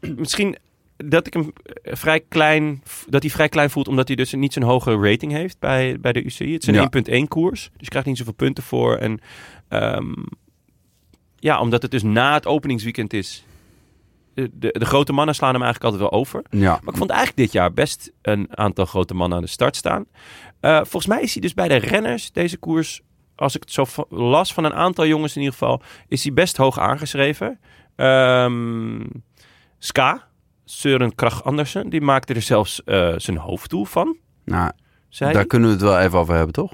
[0.00, 0.56] misschien
[0.96, 4.52] dat ik hem eh, vrij klein, dat hij vrij klein voelt, omdat hij dus niet
[4.52, 6.52] zo'n hoge rating heeft bij, bij de UCI.
[6.52, 6.88] Het is Ja.
[6.90, 8.96] een 1.1 koers, dus je krijgt niet zoveel punten voor.
[8.96, 9.20] En
[9.68, 10.12] ehm,
[11.36, 13.44] ja, omdat het dus na het openingsweekend is.
[14.34, 16.42] De, de, de grote mannen slaan hem eigenlijk altijd wel over.
[16.50, 16.70] Ja.
[16.82, 20.04] Maar ik vond eigenlijk dit jaar best een aantal grote mannen aan de start staan.
[20.60, 23.00] Eh, volgens mij is hij dus bij de renners deze koers,
[23.40, 26.56] als ik het zo las van een aantal jongens in ieder geval, is hij best
[26.56, 27.58] hoog aangeschreven.
[27.96, 29.00] Ehm,
[29.78, 30.28] Ska,
[30.64, 34.70] Søren Krach Andersen, die maakte er zelfs eh, zijn hoofddoel van, Nou,
[35.18, 36.72] daar hij, kunnen we het wel even over hebben, toch?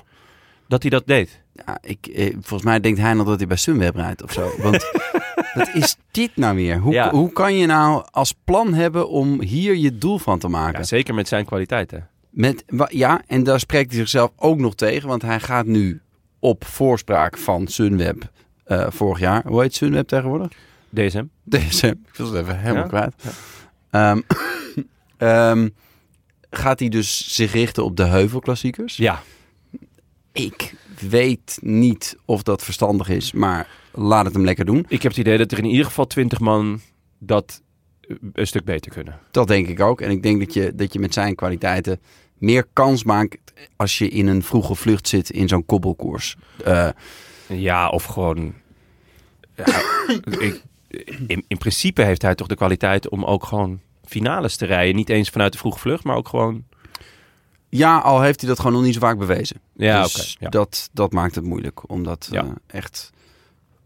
[0.69, 1.43] dat hij dat deed.
[1.67, 4.51] Ja, ik, eh, volgens mij denkt hij nog dat hij bij Sunweb rijdt of zo.
[4.59, 4.91] Want
[5.55, 6.79] wat is dit nou weer?
[6.79, 7.11] Hoe, Ja.
[7.11, 10.79] hoe kan je nou als plan hebben om hier je doel van te maken?
[10.79, 12.09] Ja, zeker met zijn kwaliteiten.
[12.31, 15.09] Met, ja, en daar spreekt hij zichzelf ook nog tegen.
[15.09, 16.03] Want hij gaat nu
[16.47, 18.31] op voorspraak van Sunweb
[18.65, 19.43] eh, vorig jaar.
[19.47, 20.49] Hoe heet Sunweb tegenwoordig?
[20.95, 21.25] DSM.
[21.49, 21.87] DSM.
[21.87, 22.89] Ik was het even helemaal Ja?
[22.89, 23.15] kwijt.
[23.91, 24.21] Ehm,
[25.17, 25.69] ehm,
[26.51, 28.97] gaat hij dus zich richten op de heuvelklassiekers?
[28.97, 29.23] Ja,
[30.33, 30.75] Ik
[31.09, 34.85] weet niet of dat verstandig is, maar laat het hem lekker doen.
[34.89, 36.81] ik heb het idee dat er in ieder geval 20 man
[37.19, 37.63] dat
[38.33, 39.19] een stuk beter kunnen.
[39.31, 40.01] Dat denk ik ook.
[40.01, 42.01] En ik denk dat je, dat je met zijn kwaliteiten
[42.39, 43.37] meer kans maakt
[43.77, 46.37] als je in een vroege vlucht zit in zo'n kobbelkoers.
[46.65, 46.89] Eh,
[47.49, 48.55] Ja, of gewoon.
[49.55, 49.65] Ja,
[50.39, 50.63] ik,
[51.27, 54.97] in, in principe heeft hij toch de kwaliteit om ook gewoon finales te rijden.
[54.97, 56.65] Niet eens vanuit de vroege vlucht, maar ook gewoon.
[57.69, 59.61] ja, al heeft hij dat gewoon nog niet zo vaak bewezen.
[59.77, 60.49] Ja, dus ja.
[60.49, 62.43] dat, dat maakt het moeilijk om dat Ja.
[62.45, 63.13] eh, echt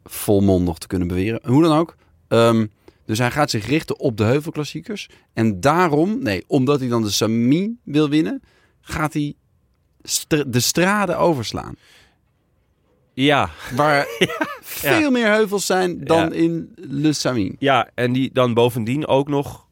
[0.04, 1.40] volmondig te kunnen beweren.
[1.44, 1.96] Hoe dan ook.
[2.28, 2.66] Ehm,
[3.10, 5.08] dus hij gaat zich richten op de heuvelklassiekers.
[5.32, 8.42] En daarom, nee, omdat hij dan de Samin wil winnen,
[8.80, 9.34] gaat hij
[10.46, 11.74] de straden overslaan.
[13.14, 14.06] ja, Waar
[14.60, 16.30] veel meer heuvels zijn dan Ja.
[16.30, 17.56] in Le Samin.
[17.58, 19.68] ja, en die dan bovendien ook nog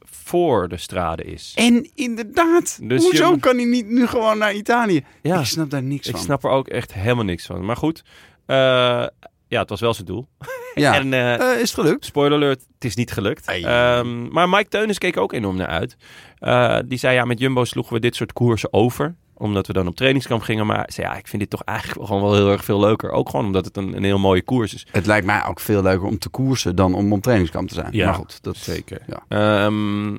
[0.00, 1.52] voor de strade is.
[1.56, 5.04] En inderdaad, Dus hoezo je- kan hij niet nu gewoon naar Italië?
[5.22, 6.24] Ja, Ik snap daar niks ik van.
[6.24, 7.64] snap er ook echt helemaal niks van.
[7.64, 8.02] Maar goed,
[8.46, 9.06] eh,
[9.52, 10.28] ja, het was wel zijn doel.
[10.74, 10.94] Ja.
[10.98, 12.04] En eh, Eh, is het gelukt?
[12.04, 13.46] Spoiler alert, het is niet gelukt.
[13.46, 15.96] Ehm, maar Mike Teunis keek ook enorm naar uit.
[16.38, 19.14] Eh, die zei, ja, met Jumbo sloegen we dit soort koersen over.
[19.34, 20.66] Omdat we dan op trainingskamp gingen.
[20.66, 23.10] Maar zei, ja, ik vind dit toch eigenlijk gewoon wel heel erg veel leuker.
[23.10, 24.86] Ook gewoon omdat het een, een heel mooie koers is.
[24.90, 27.88] Het lijkt mij ook veel leuker om te koersen dan om op trainingskamp te zijn.
[27.90, 29.02] Ja, maar goed, dat Zeker.
[29.06, 29.24] Ja.
[29.28, 30.18] Ehm,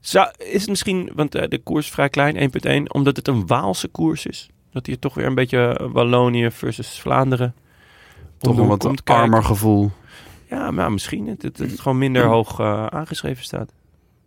[0.00, 3.88] zou, is het misschien, want de koers is vrij klein, 1.1, omdat het een Waalse
[3.88, 4.48] koers is?
[4.72, 7.54] Dat hier toch weer een beetje Wallonië versus Vlaanderen.
[8.46, 9.90] Om toch een wat armer gevoel.
[10.50, 11.26] Ja, maar misschien.
[11.26, 13.72] Het, het, het gewoon minder hoog eh, aangeschreven staat.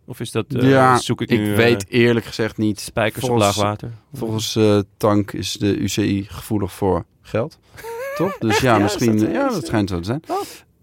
[0.06, 2.80] Of is dat, eh, ja, zoek ik ik nu eh, weet eerlijk gezegd niet.
[2.80, 3.90] spijkers op volgens- laag water?
[4.14, 4.58] Volgens
[4.96, 7.58] Tank is de UCI gevoelig voor geld.
[8.16, 8.38] Toch?
[8.38, 9.18] Dus ja, Ja, misschien.
[9.18, 10.22] dat, ja, dat schijnt zo te zijn.
[10.28, 10.36] Oh.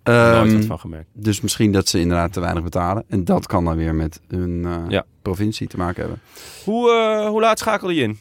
[0.04, 1.10] Ehm, Nooit van gemerkt.
[1.14, 3.04] dus misschien dat ze inderdaad te weinig betalen.
[3.08, 5.06] En dat kan dan weer met hun Ja.
[5.22, 6.22] provincie te maken hebben.
[6.64, 6.92] Hoe,
[7.30, 8.20] hoe laat schakelde je in?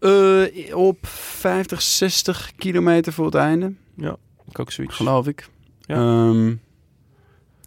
[0.00, 3.72] Eh, op 50, 60 kilometer voor het einde,
[4.48, 4.96] Ik ook zoiets.
[4.96, 5.48] geloof ik.
[5.80, 5.94] Ja.
[5.94, 6.54] Ehm,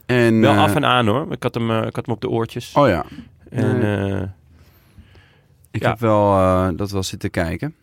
[0.05, 1.31] en, Wel eh, af en aan hoor.
[1.31, 2.71] Ik had hem, eh, ik had hem op de oortjes.
[2.73, 3.05] Oh ja,
[3.49, 4.33] en,
[5.71, 5.89] ik Ja.
[5.89, 7.75] heb wel dat wel zitten kijken.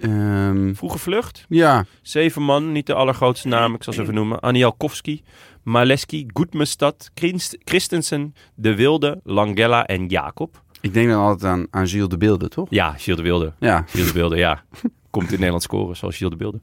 [0.00, 1.44] Ehm, vroege vlucht.
[1.48, 4.42] ja, Zeven man, niet de allergrootste naam, ik zal ze even noemen.
[4.42, 5.22] Anielkowski,
[5.62, 10.62] Maleski, Goedmestad, Christ- Christensen, De Wilde, Langella en Jacob.
[10.80, 12.66] Ik denk dan altijd aan, aan Gilles de Beelden, toch?
[12.70, 13.52] Ja, Gilles de Wilde.
[13.58, 14.62] Ja, Gilles de Wilde, ja.
[15.10, 16.60] Komt in Nederland scoren, zoals Gilles de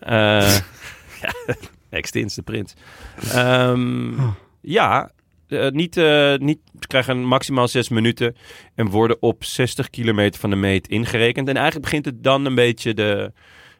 [1.22, 1.54] ja,
[1.90, 2.74] Extins, de prins.
[3.32, 4.12] Ehm,
[4.60, 5.10] ja,
[5.48, 8.36] eh, niet, eh, niet, krijgen maximaal zes minuten
[8.74, 11.48] en worden op 60 kilometer van de meet ingerekend.
[11.48, 13.32] En eigenlijk begint het dan een beetje de,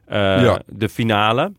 [0.04, 0.62] eh, Ja.
[0.66, 1.52] de finale.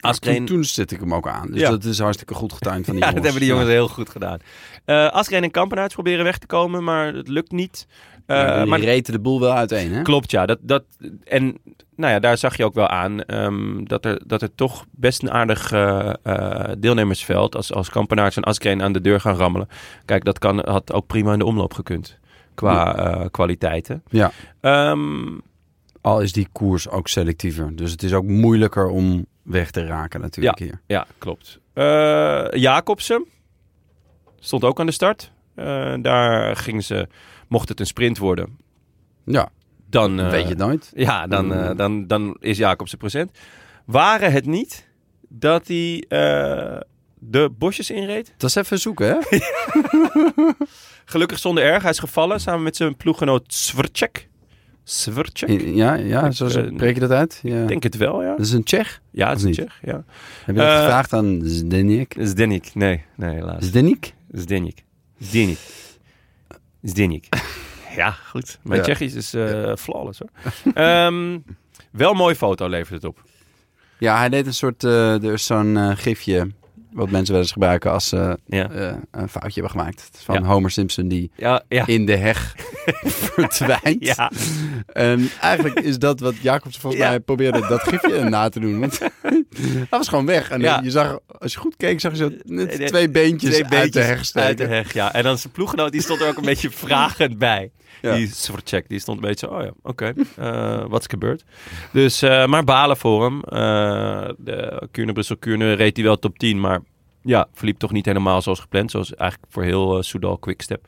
[0.00, 1.50] Askreen, toen, toen zet ik hem ook aan.
[1.50, 1.70] Dus Ja.
[1.70, 3.14] dat is hartstikke goed getimed van die ja, jongens.
[3.14, 4.38] dat hebben die jongens heel goed gedaan.
[4.84, 7.86] Eh Askreen en Kampenaerts proberen weg te komen, maar het lukt niet.
[8.26, 10.02] Eh, Ja, die maar reten de boel wel uiteen, hè?
[10.02, 10.46] Klopt, ja.
[10.46, 10.84] Dat, dat,
[11.24, 11.58] en
[11.96, 15.22] nou ja, daar zag je ook wel aan ehm, dat, er, dat er toch best
[15.22, 19.68] een aardig eh, eh, deelnemersveld als, als Kampenaerts en Askreen aan de deur gaan rammelen.
[20.04, 22.18] Kijk, dat kan, had ook prima in de omloop gekund
[22.54, 24.02] qua eh, kwaliteiten.
[24.08, 24.30] Ja.
[24.60, 25.38] Ehm,
[26.00, 27.76] Al is die koers ook selectiever.
[27.76, 30.80] Dus het is ook moeilijker om weg te raken natuurlijk hier.
[30.86, 31.58] ja, klopt.
[31.72, 33.26] Eh, Jacobsen
[34.38, 35.32] stond ook aan de start.
[35.54, 37.08] Eh, daar gingen ze,
[37.48, 38.58] mocht het een sprint worden,
[39.24, 39.48] Ja,
[39.86, 40.20] dan...
[40.20, 40.92] eh, weet je het nooit.
[40.94, 43.38] Ja, dan, eh, dan, dan is Jacobsen present.
[43.84, 44.88] Waren het niet
[45.28, 46.04] dat hij
[47.18, 48.34] de bosjes inreed?
[48.36, 49.38] Dat is even zoeken, hè?
[51.04, 51.82] Gelukkig zonder erg.
[51.82, 54.28] Hij is gevallen samen met zijn ploeggenoot Svrček.
[54.90, 55.60] Svrček.
[55.60, 57.40] Ja, ja zo eh, spreek je dat uit?
[57.42, 57.62] Ja.
[57.62, 58.30] Ik denk het wel, ja.
[58.36, 59.00] Dat is een Tsjech?
[59.10, 59.52] Ja, het is een?
[59.52, 60.04] Tsjech, ja.
[60.44, 62.16] Heb je dat Eh, gevraagd aan Zdeněk?
[62.18, 62.70] Zdenik.
[62.74, 63.64] Nee, nee, helaas.
[63.64, 64.14] Zdenik.
[64.32, 64.82] Zdenik.
[66.82, 67.26] Zdenik.
[67.96, 68.58] Ja, goed.
[68.62, 68.84] Mijn Ja.
[68.84, 70.30] Tsjechisch is eh, flawless hoor.
[70.84, 71.38] Ehm,
[71.90, 73.22] wel een mooie foto levert het op.
[73.98, 74.84] Ja, hij deed een soort...
[74.84, 76.50] eh, er is zo'n gifje
[76.92, 80.10] wat mensen wel eens gebruiken als ze Ja, eh, een foutje hebben gemaakt.
[80.24, 80.42] Van Ja.
[80.42, 82.54] Homer Simpson die ja, in de heg
[83.04, 84.06] verdwijnt.
[84.06, 84.30] Ja,
[84.86, 88.80] En eigenlijk is dat wat Jacobs volgens mij probeerde dat gifje na te doen.
[88.80, 88.98] Want
[89.60, 90.50] hij was gewoon weg.
[90.50, 90.80] En Ja.
[90.84, 94.00] je zag, als je goed keek, zag je zo net twee beentjes, twee uit de
[94.00, 94.48] heg steken.
[94.48, 95.12] Uit de heg, ja.
[95.12, 97.70] En dan zijn ploeggenoot, die stond er ook een beetje vragend bij.
[98.02, 98.14] Ja.
[98.14, 101.44] Die Svrček, die stond een beetje zo, oh ja, oké, eh, wat is gebeurd?
[101.92, 103.42] Dus, eh, maar balen voor hem.
[103.42, 106.80] Eh de Kuurne, Brussel, Kuurne reed hij wel top 10, maar
[107.22, 108.90] ja, verliep toch niet helemaal zoals gepland.
[108.90, 110.86] Zoals eigenlijk voor heel eh Soudal Quickstep.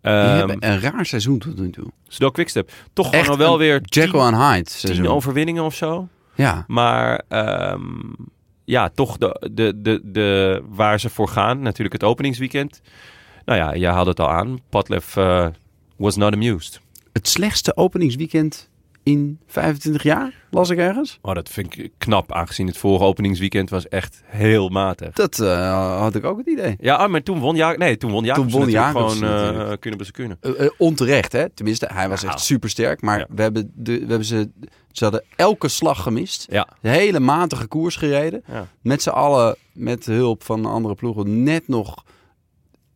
[0.00, 1.86] Ehm een raar seizoen tot nu toe.
[2.08, 5.06] Soudal Quickstep, toch gewoon wel weer Jekyll tien, and Hyde tien seizoen.
[5.06, 6.08] overwinningen of zo.
[6.36, 6.64] Ja.
[6.66, 8.12] Maar ehm,
[8.64, 11.60] ja, toch de, de, de, de, waar ze voor gaan.
[11.62, 12.80] Natuurlijk het openingsweekend.
[13.44, 14.58] Nou ja, jij had het al aan.
[14.68, 15.46] Padlef eh,
[15.96, 16.80] was not amused.
[17.12, 18.70] Het slechtste openingsweekend
[19.06, 21.18] in 25 jaar, las ik ergens.
[21.22, 25.12] Oh, dat vind ik knap, aangezien het vorige openingsweekend was echt heel matig.
[25.12, 26.76] Dat eh, had ik ook het idee.
[26.80, 27.78] Ja, ah, maar toen won Jacobs.
[27.84, 30.38] Nee, toen won Jacobs won natuurlijk Jacobs gewoon eh kunnen ze kunnen.
[30.40, 31.48] Eh, onterecht, hè?
[31.50, 32.34] Tenminste, hij was Nou.
[32.34, 33.00] echt supersterk.
[33.02, 33.26] Maar Ja.
[33.30, 34.50] we, hebben de, we hebben ze...
[34.92, 36.46] Ze hadden elke slag gemist.
[36.50, 38.42] Ja, hele matige koers gereden.
[38.46, 38.66] ja.
[38.82, 42.04] Met z'n allen, met hulp van andere ploegen, net nog...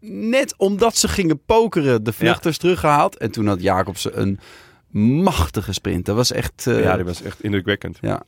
[0.01, 3.16] Net omdat ze gingen pokeren, de vluchters teruggehaald.
[3.16, 4.38] En toen had Jacobsen een
[4.98, 6.07] machtige sprint.
[6.07, 6.66] Dat was echt...
[6.66, 7.98] eh, ja, dat was echt indrukwekkend.
[8.00, 8.22] ja.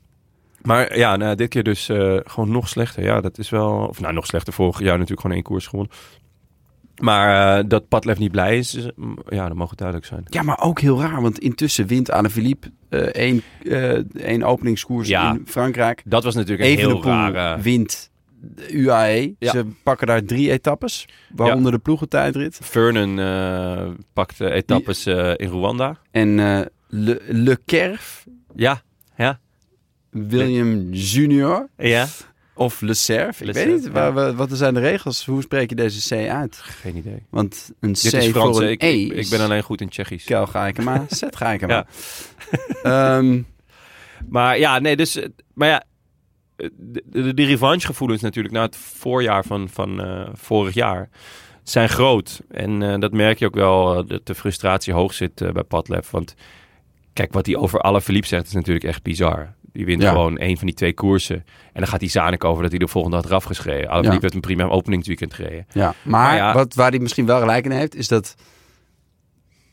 [0.63, 3.03] Maar ja, nou, dit keer dus eh, gewoon nog slechter.
[3.03, 3.87] Ja, dat is wel...
[3.89, 4.53] Of nou, nog slechter.
[4.53, 5.95] Vorig jaar natuurlijk gewoon één koers gewonnen.
[7.01, 10.23] Maar eh, dat Padlef niet blij is, is, mm, ja, dat mogen duidelijk zijn.
[10.27, 12.71] Ja, maar ook heel raar, want intussen wint Anne Philippe
[13.13, 13.43] één,
[14.15, 15.31] één openingskoers Ja.
[15.33, 16.03] in Frankrijk.
[16.05, 17.63] Dat was natuurlijk een heel rare...
[17.63, 18.11] wint
[18.71, 19.35] UAE.
[19.39, 19.51] Ja.
[19.51, 22.59] Ze pakken daar drie etappes, waaronder de ploegentijdrit.
[22.63, 25.97] Vernon eh pakte etappes eh, in Rwanda.
[26.11, 28.83] En eh Le, Le Kerf, Ja,
[29.17, 29.41] ja,
[30.11, 32.07] William Junior ja.
[32.55, 33.41] of Le Cerf.
[33.41, 34.35] Ik Le weet Cerf, niet, ja.
[34.35, 35.25] wat zijn de regels?
[35.25, 36.57] Hoe spreek je deze C uit?
[36.57, 37.27] Geen idee.
[37.31, 38.57] Want een C is Frans.
[38.57, 40.25] voor een Ik, E ik, ik ben alleen goed in Tsjechisch.
[40.25, 41.85] Kel ga ik hem aan, zet ga ik hem
[42.83, 43.45] aan.
[44.29, 45.19] Maar ja, nee, dus...
[45.55, 45.85] Maar ja,
[46.71, 51.09] de, de, de revanchegevoelens natuurlijk na het voorjaar van, van eh, vorig jaar
[51.63, 52.43] zijn groot.
[52.51, 56.11] En eh, dat merk je ook wel, eh, dat de frustratie hoog zit bij Padlef.
[56.11, 56.35] Want
[57.13, 59.55] kijk, wat hij over alle Philippe zegt is natuurlijk echt bizar.
[59.73, 60.11] Die wint Ja.
[60.11, 61.37] gewoon één van die twee koersen.
[61.73, 63.89] En dan gaat hij Zanik over dat hij de volgende dag eraf geschreven.
[63.89, 64.19] Alle Ja.
[64.21, 65.67] Heeft een prima openingsweekend gereden.
[65.73, 66.55] Ja, maar Maar ja.
[66.55, 68.35] Wat, waar hij misschien wel gelijk in heeft, is dat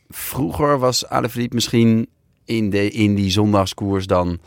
[0.10, 2.10] vroeger was Alaphilippe misschien
[2.46, 4.40] in, de, in die zondagskoers dan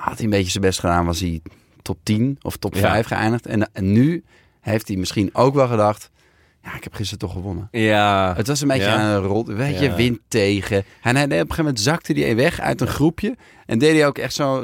[0.00, 1.40] had hij een beetje zijn best gedaan, was hij
[1.82, 2.80] top 10 of top Ja.
[2.80, 3.46] 5 geëindigd.
[3.46, 4.24] En, en nu
[4.60, 6.10] heeft hij misschien ook wel gedacht,
[6.62, 7.68] ja, ik heb gisteren toch gewonnen.
[7.70, 9.14] Ja, Het was een beetje Ja.
[9.14, 9.94] een rol, weet je, Ja.
[9.94, 10.84] wind tegen.
[11.02, 13.36] En hij, op een gegeven moment zakte hij weg uit een groepje
[13.66, 14.58] en deed hij ook echt eh,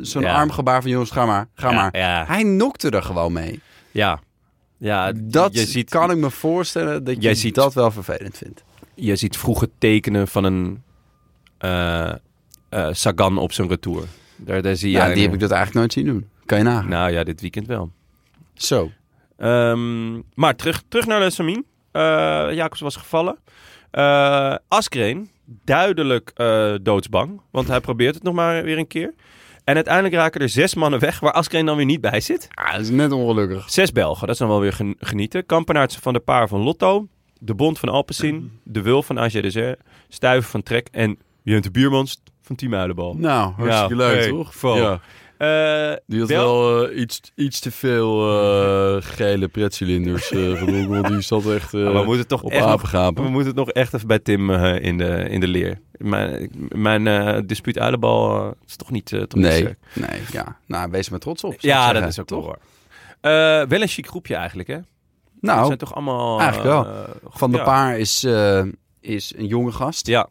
[0.00, 0.34] zo'n Ja.
[0.34, 1.92] armgebaar van jongens, ga maar, ga maar.
[2.28, 3.60] Hij nokte er gewoon mee.
[3.90, 4.20] ja.
[4.76, 8.36] ja Dat je ziet, kan ik me voorstellen dat Jij je ziet- dat wel vervelend
[8.36, 8.64] vindt.
[8.94, 10.82] je ziet vroege tekenen van een
[11.58, 12.10] eh,
[12.68, 14.04] eh, Sagan op zijn retour.
[14.38, 16.28] Daar, daar zie je Ja, die een- heb ik dat eigenlijk nooit zien doen.
[16.46, 16.88] Kan je nagaan.
[16.88, 17.90] Nou ja, dit weekend wel.
[18.54, 18.90] Zo.
[19.36, 21.64] Ehm, maar terug, terug naar de Samin.
[21.92, 22.00] Eh
[22.52, 23.38] Jacobs was gevallen.
[23.90, 25.30] Eh Askreen,
[25.64, 27.40] duidelijk eh, doodsbang.
[27.50, 29.14] Want hij probeert het nog maar weer een keer.
[29.64, 32.48] En uiteindelijk raken er zes mannen weg waar Askreen dan weer niet bij zit.
[32.54, 33.70] Ah, dat is net ongelukkig.
[33.70, 35.46] Zes Belgen, dat is dan wel weer gen- genieten.
[35.46, 37.08] Kampenaerts van de Paar van Lotto.
[37.40, 38.60] De Bond van Alpecin.
[38.64, 39.80] De Wil van AG Desert.
[40.08, 40.88] Stuiven van Trek.
[40.90, 43.14] En Jente Biermans van Team Uilenbal.
[43.16, 44.52] Nou, hartstikke Nou, leuk, hey, toch?
[45.38, 50.26] Eh, Die had wel eh, iets, iets te veel eh, gele pretcilinders
[50.58, 53.24] gedronken, want die zat echt we moeten toch op echt nog apengapen.
[53.24, 55.80] We moeten het nog echt even bij Tim in, de, in de leer.
[55.92, 60.58] Mijn, mijn dispuut uilenbal is toch niet, toch Nee, nee, ja.
[60.66, 61.54] Nou, wees maar trots op.
[61.60, 62.56] Ja, zeggen, dat is ook toch?
[63.20, 63.30] Eh,
[63.62, 64.78] wel een chic groepje eigenlijk, hè?
[65.40, 66.40] Nou, zijn toch allemaal...
[66.40, 67.06] eigenlijk wel.
[67.30, 67.64] Van de ja.
[67.64, 68.24] Paar is,
[69.00, 70.06] is een jonge gast.
[70.06, 70.28] Ja,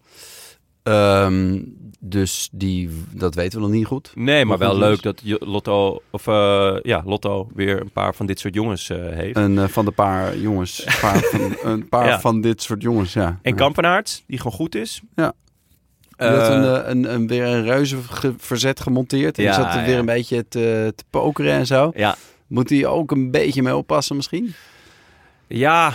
[0.88, 1.62] Ehm,
[2.00, 4.12] dus die, dat weten we nog niet goed.
[4.16, 8.40] nee, maar wel leuk dat Lotto, of, eh, ja, Lotto weer een paar van dit
[8.40, 9.36] soort jongens eh, heeft.
[9.38, 10.86] Een eh, van de paar jongens.
[10.86, 12.20] Een paar, van, een paar Ja.
[12.20, 13.40] van dit soort jongens, ja.
[13.42, 13.56] en.
[13.56, 15.02] Kampenaerts, die gewoon goed is.
[15.16, 15.34] Ja.
[16.18, 19.38] Had een, een, een, weer een reuze ge- verzet gemonteerd.
[19.38, 20.00] En Ja, zat er weer ja.
[20.00, 21.92] een beetje te, te pokeren en zo.
[21.96, 22.16] ja,
[22.48, 24.54] Moet hij ook een beetje mee oppassen misschien?
[25.48, 25.94] Ja,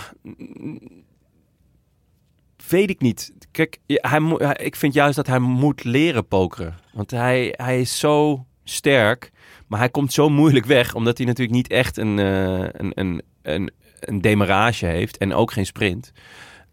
[2.69, 3.31] weet ik niet.
[3.53, 4.21] Kijk, hij,
[4.55, 6.75] ik vind juist dat hij moet leren pokeren.
[6.93, 9.31] Want hij, hij is zo sterk,
[9.67, 13.21] maar hij komt zo moeilijk weg, omdat hij natuurlijk niet echt een, eh, een, een,
[13.41, 16.11] een, een demarage heeft en ook geen sprint.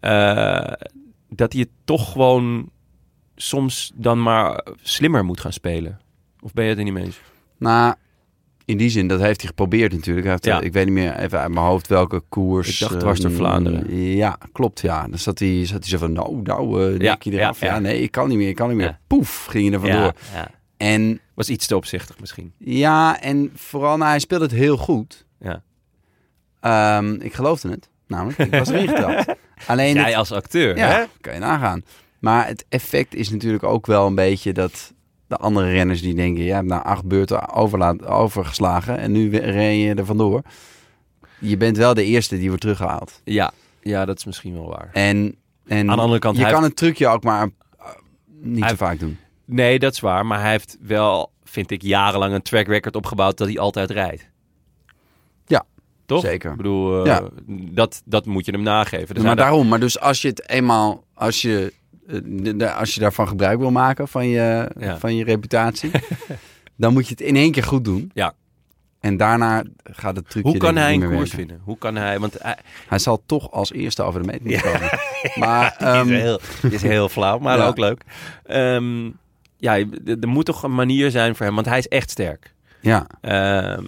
[0.01, 0.73] Eh,
[1.29, 2.71] dat hij het toch gewoon
[3.37, 6.01] soms dan maar slimmer moet gaan spelen.
[6.41, 7.21] Of ben je het er niet mee eens?
[7.59, 7.95] Nou,
[8.71, 10.23] in die zin, dat heeft hij geprobeerd natuurlijk.
[10.27, 10.61] Hij heeft, Ja.
[10.61, 12.73] eh, Ik weet niet meer even uit mijn hoofd welke koers.
[12.81, 13.97] Ik dacht dwars door ehm, Vlaanderen.
[13.97, 14.81] Ja, klopt.
[14.81, 15.09] Ja.
[15.09, 17.61] Dan zat hij, zat hij zo van, nou, nou, eh Ja, je eraf.
[17.61, 18.99] ja, Ja, nee, ik kan niet meer, ik kan niet meer.
[19.07, 20.13] Poef, ging je er vandoor.
[20.35, 20.51] ja.
[20.77, 22.53] En Was iets te opzichtig misschien.
[22.59, 25.27] ja, en vooral, nou, hij speelde het heel goed.
[25.41, 25.63] Ja.
[26.61, 28.39] Ehm, ik geloofde het, namelijk.
[28.39, 29.35] Ik was erin getrapt.
[29.67, 31.03] Alleen, Jij het- als acteur, ja, hè?
[31.21, 31.85] kan je nagaan.
[32.19, 34.93] Maar het effect is natuurlijk ook wel een beetje dat
[35.31, 36.45] de andere renners die denken...
[36.45, 40.43] je hebt na acht beurten overlaat, overgeslagen en nu ren je er vandoor.
[41.39, 43.21] Je bent wel de eerste die wordt teruggehaald.
[43.25, 43.51] Ja,
[43.83, 44.91] ja, dat is misschien wel waar.
[44.93, 47.87] En, en Aan de andere kant, je kan het trucje ook maar uh,
[48.41, 49.19] niet Hij- te vaak doen.
[49.45, 50.27] Nee, dat is waar.
[50.27, 54.29] Maar hij heeft wel, vind ik, jarenlang een track record opgebouwd dat hij altijd rijdt.
[55.47, 55.65] Ja,
[56.07, 56.23] Toch?
[56.25, 56.51] zeker.
[56.51, 57.23] Ik bedoel, eh, Ja.
[57.71, 59.23] dat, dat moet je hem nageven.
[59.23, 61.05] Maar daarom, maar dus als je het eenmaal...
[61.15, 61.79] Als je, eh,
[62.77, 64.99] als je daarvan gebruik wil maken van je, Ja.
[64.99, 65.91] van je reputatie...
[66.77, 68.11] dan moet je het in één keer goed doen.
[68.15, 68.33] Ja.
[69.01, 71.31] En daarna gaat het trucje Hoe kan hij een koers werken.
[71.31, 71.61] vinden?
[71.65, 72.19] Hoe kan hij...
[72.19, 72.57] Want hij,
[72.89, 74.91] Hij zal toch als eerste over de meet moeten komen.
[75.49, 77.67] Maar ehm, is, heel, die is heel flauw, maar Ja.
[77.67, 78.03] ook leuk.
[78.45, 79.05] Ehm,
[79.57, 79.77] ja,
[80.21, 82.55] er moet toch een manier zijn voor hem, want hij is echt sterk.
[82.81, 83.85] ja, Ehm,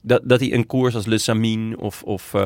[0.00, 2.40] dat, dat hij een koers als Le Samin of, of eh,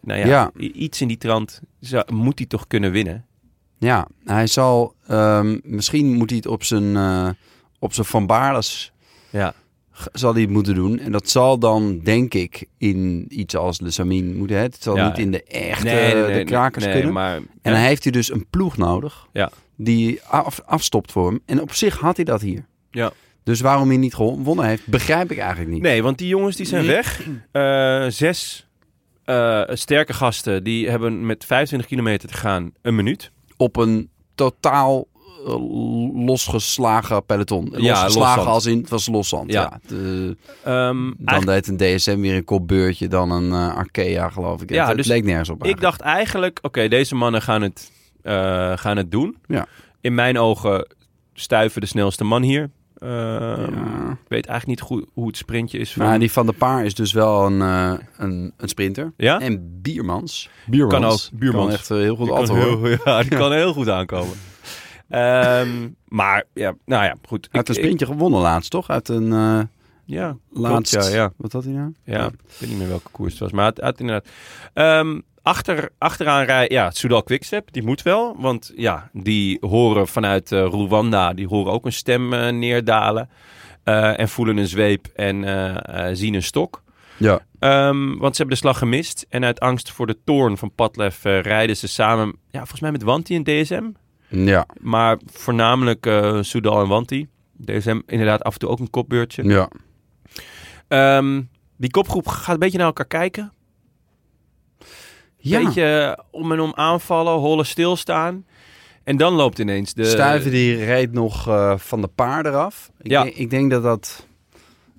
[0.00, 0.50] nou ja, Ja.
[0.56, 3.24] iets in die trant, zou, moet hij toch kunnen winnen?
[3.84, 4.94] Ja, hij zal...
[5.06, 7.28] ehm, misschien moet hij het op zijn, eh,
[7.78, 8.92] op zijn Van Baarles...
[9.30, 9.54] Ja.
[10.12, 10.98] zal hij het moeten doen.
[10.98, 14.56] En dat zal dan, denk ik, in iets als Le Samin moeten.
[14.56, 14.62] Hè?
[14.62, 15.08] Het zal Ja.
[15.08, 17.12] niet in de echte de krakers nee, kunnen.
[17.12, 19.26] maar En dan heeft hij dus een ploeg nodig.
[19.32, 19.50] Ja.
[19.76, 21.40] Die af, afstopt voor hem.
[21.46, 22.64] En op zich had hij dat hier.
[22.90, 23.12] Ja.
[23.42, 25.82] Dus waarom hij niet gewonnen heeft, begrijp ik eigenlijk niet.
[25.82, 27.26] Nee, want die jongens die zijn weg.
[27.52, 28.66] Eh, zes
[29.24, 33.30] eh, sterke gasten, die hebben met 25 kilometer te gaan een minuut.
[33.56, 35.06] Op een totaal
[35.46, 35.54] eh,
[36.26, 37.68] losgeslagen peloton.
[37.72, 39.52] Losgeslagen als in, het was loszand.
[39.52, 39.60] Ja.
[39.62, 39.80] Ja.
[39.88, 44.70] De- Ehm, dan deed een DSM weer een kopbeurtje, dan een eh, Arkea geloof ik.
[44.70, 45.98] Ja, het, dus leek nergens op Ik eigenlijk.
[45.98, 47.90] dacht eigenlijk, oké, deze mannen gaan het,
[48.22, 49.36] eh, gaan het doen.
[49.46, 49.66] Ja.
[50.00, 50.94] In mijn ogen
[51.34, 52.70] stuiven de snelste man hier.
[53.04, 53.10] Eh,
[53.74, 54.10] Ja.
[54.10, 55.92] Ik weet eigenlijk niet goed hoe het sprintje is.
[55.92, 56.06] Van...
[56.06, 59.12] Maar die Van der Paar is dus wel een, eh, een, een sprinter.
[59.16, 59.40] Ja?
[59.40, 60.50] En Biermans.
[60.66, 60.92] Biermans.
[61.00, 61.40] Kan ook.
[61.40, 61.64] Biermans.
[61.66, 62.28] Kan echt eh, heel goed
[63.04, 64.34] ja, die kan heel goed aankomen.
[65.08, 67.48] Ehm, maar ja, nou ja, goed.
[67.50, 68.88] Hij heeft een Ik- sprintje gewonnen laatst, toch?
[68.88, 69.60] Uit een eh
[70.04, 70.92] ja, laatst...
[70.92, 71.32] klopt, ja, ja.
[71.36, 71.92] Wat had hij nou?
[72.04, 74.28] Ja, ik weet niet meer welke koers het was, maar het, het inderdaad.
[74.72, 78.36] Ehm, achter, achteraan rijden, ja, Soudal Quickstep, die moet wel.
[78.38, 83.28] Want ja, die horen vanuit eh, Rwanda, die horen ook een stem eh, neerdalen.
[83.84, 86.82] eh, en voelen een zweep en zien een stok.
[87.16, 87.40] Ja.
[87.58, 89.26] Ehm, want ze hebben de slag gemist.
[89.28, 93.02] En uit angst voor de toorn van Padlef rijden ze samen, ja, volgens mij met
[93.02, 93.84] Wanti en DSM.
[94.28, 94.66] Ja.
[94.80, 96.04] Maar voornamelijk
[96.40, 97.28] Soudal en Wanti.
[97.64, 99.44] DSM inderdaad af en toe ook een kopbeurtje.
[99.44, 99.68] Ja.
[100.88, 101.42] Ehm,
[101.76, 103.52] die kopgroep gaat een beetje naar elkaar kijken.
[105.50, 105.62] Ja.
[105.64, 108.44] Beetje om en om aanvallen, hollen stilstaan.
[109.04, 110.04] En dan loopt ineens de...
[110.04, 112.90] Stuiven die reed nog eh, van de paard eraf.
[113.02, 113.22] Ik, Ja.
[113.22, 114.26] denk, ik denk dat dat...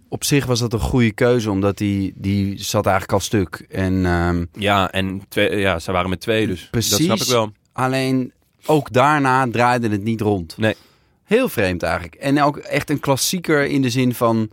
[0.09, 3.65] Op zich was dat een goede keuze, omdat die, die zat eigenlijk al stuk.
[3.69, 6.91] En ehm, Ja, en twee, ja, ze waren met twee, dus Precies.
[6.91, 7.51] dat snap ik wel.
[7.73, 8.31] alleen
[8.65, 10.57] ook daarna draaide het niet rond.
[10.57, 10.75] Nee.
[11.23, 12.15] Heel vreemd eigenlijk.
[12.15, 14.49] En ook echt een klassieker in de zin van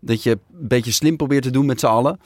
[0.00, 2.20] dat je een beetje slim probeert te doen met z'n allen.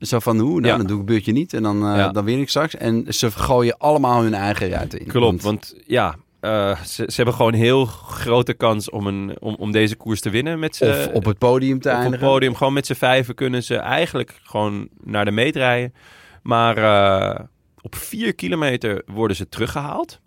[0.00, 0.76] Zo van, hoe, nou, Ja.
[0.76, 2.08] dan doe ik een beurtje niet en dan, Ja.
[2.08, 2.76] dan win ik straks.
[2.76, 5.06] En ze gooien allemaal hun eigen ruiten in.
[5.06, 9.54] Klopt, want ja, eh, ze, ze hebben gewoon een heel grote kans om, een, om,
[9.54, 10.58] om deze koers te winnen.
[10.58, 12.26] Met of op het podium te op het eindigen.
[12.26, 12.54] podium.
[12.54, 15.94] Gewoon met z'n vijven kunnen ze eigenlijk gewoon naar de meet rijden.
[16.42, 17.44] Maar eh,
[17.80, 20.20] op vier kilometer worden ze teruggehaald.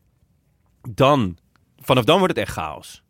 [0.90, 1.38] Dan,
[1.80, 3.04] vanaf dan wordt het echt chaos.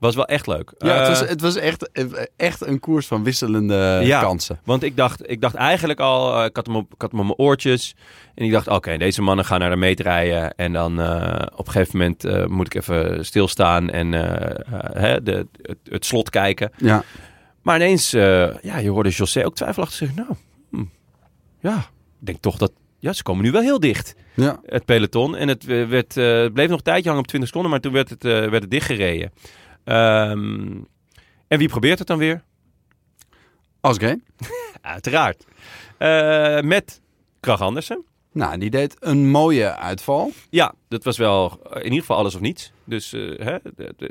[0.00, 0.72] Was wel echt leuk.
[0.78, 1.90] Ja, het Eh, was, het was echt,
[2.36, 4.20] echt een koers van wisselende Ja.
[4.20, 4.60] kansen.
[4.64, 7.20] Want ik dacht, ik dacht eigenlijk al, eh, ik, had hem op, ik had hem
[7.20, 7.94] op mijn oortjes.
[8.34, 10.54] En ik dacht, oké, deze mannen gaan naar de meet rijden.
[10.54, 15.02] En dan eh, op een gegeven moment eh, moet ik even stilstaan en eh, eh,
[15.02, 16.70] hè, de, het, het slot kijken.
[16.76, 17.02] Ja.
[17.62, 20.38] Maar ineens, eh, ja, je hoorde José ook twijfelachtig zeggen, nou,
[20.70, 20.88] hm,
[21.68, 21.76] ja,
[22.20, 24.60] ik denk toch dat, ja, ze komen nu wel heel dicht, ja.
[24.66, 25.36] het peloton.
[25.36, 27.92] En het eh, werd, eh, bleef nog een tijdje hangen op 20 seconden, maar toen
[27.92, 29.32] werd het, eh, werd het dichtgereden.
[29.84, 30.76] Ehm,
[31.48, 32.42] en wie probeert het dan weer?
[33.80, 34.24] Asgreen.
[34.80, 35.44] Uiteraard.
[35.98, 37.00] Eh, met
[37.40, 38.04] Krach Andersen.
[38.32, 40.30] Nou, die deed een mooie uitval.
[40.50, 42.72] Ja, dat was wel in ieder geval alles of niets.
[42.84, 43.56] Dus, eh, hè,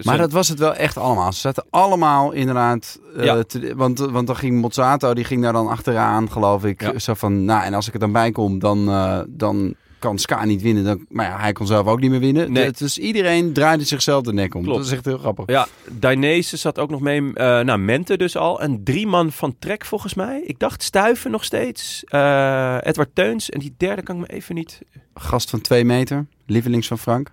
[0.04, 1.34] Maar dat was het wel echt allemaal.
[1.34, 3.00] Ze zaten allemaal inderdaad...
[3.18, 3.44] eh, Ja.
[3.44, 6.82] te- want, want dan ging Mozzato, die ging daar dan achteraan, geloof ik.
[6.82, 7.00] Ja.
[7.00, 8.86] Zo van, nou, en als ik er dan bij kom, dan,
[9.30, 10.84] dan kan Ska niet winnen.
[10.84, 12.52] Dan, maar ja, hij kon zelf ook niet meer winnen.
[12.52, 12.72] Nee.
[12.72, 14.62] Dus iedereen draaide zichzelf de nek om.
[14.64, 14.78] Klopt.
[14.78, 15.46] Dat is echt heel grappig.
[15.48, 17.34] Ja, Dainese zat ook nog mee.
[17.34, 18.62] eh nou, Mente dus al.
[18.62, 20.42] En drie man van Trek volgens mij.
[20.46, 22.04] Ik dacht Stuiven nog steeds.
[22.04, 23.50] eh, Edward Teuns.
[23.50, 24.82] En die derde kan ik me even niet...
[25.14, 27.32] Gast van twee meter, lievelings van Frank.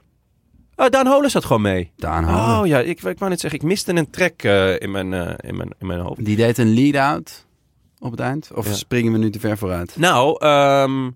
[0.76, 1.90] Oh, Daan Holen zat gewoon mee.
[1.96, 2.60] Daan Houden.
[2.60, 5.56] Oh ja, ik, ik wou net zeggen, ik miste een trek eh, in, mijn, in,
[5.56, 6.24] mijn, in mijn hoofd.
[6.24, 7.46] Die deed een lead-out
[7.98, 8.50] op het eind.
[8.54, 8.72] Of Ja.
[8.74, 9.96] springen we nu te ver vooruit?
[9.98, 11.10] Nou, ehm,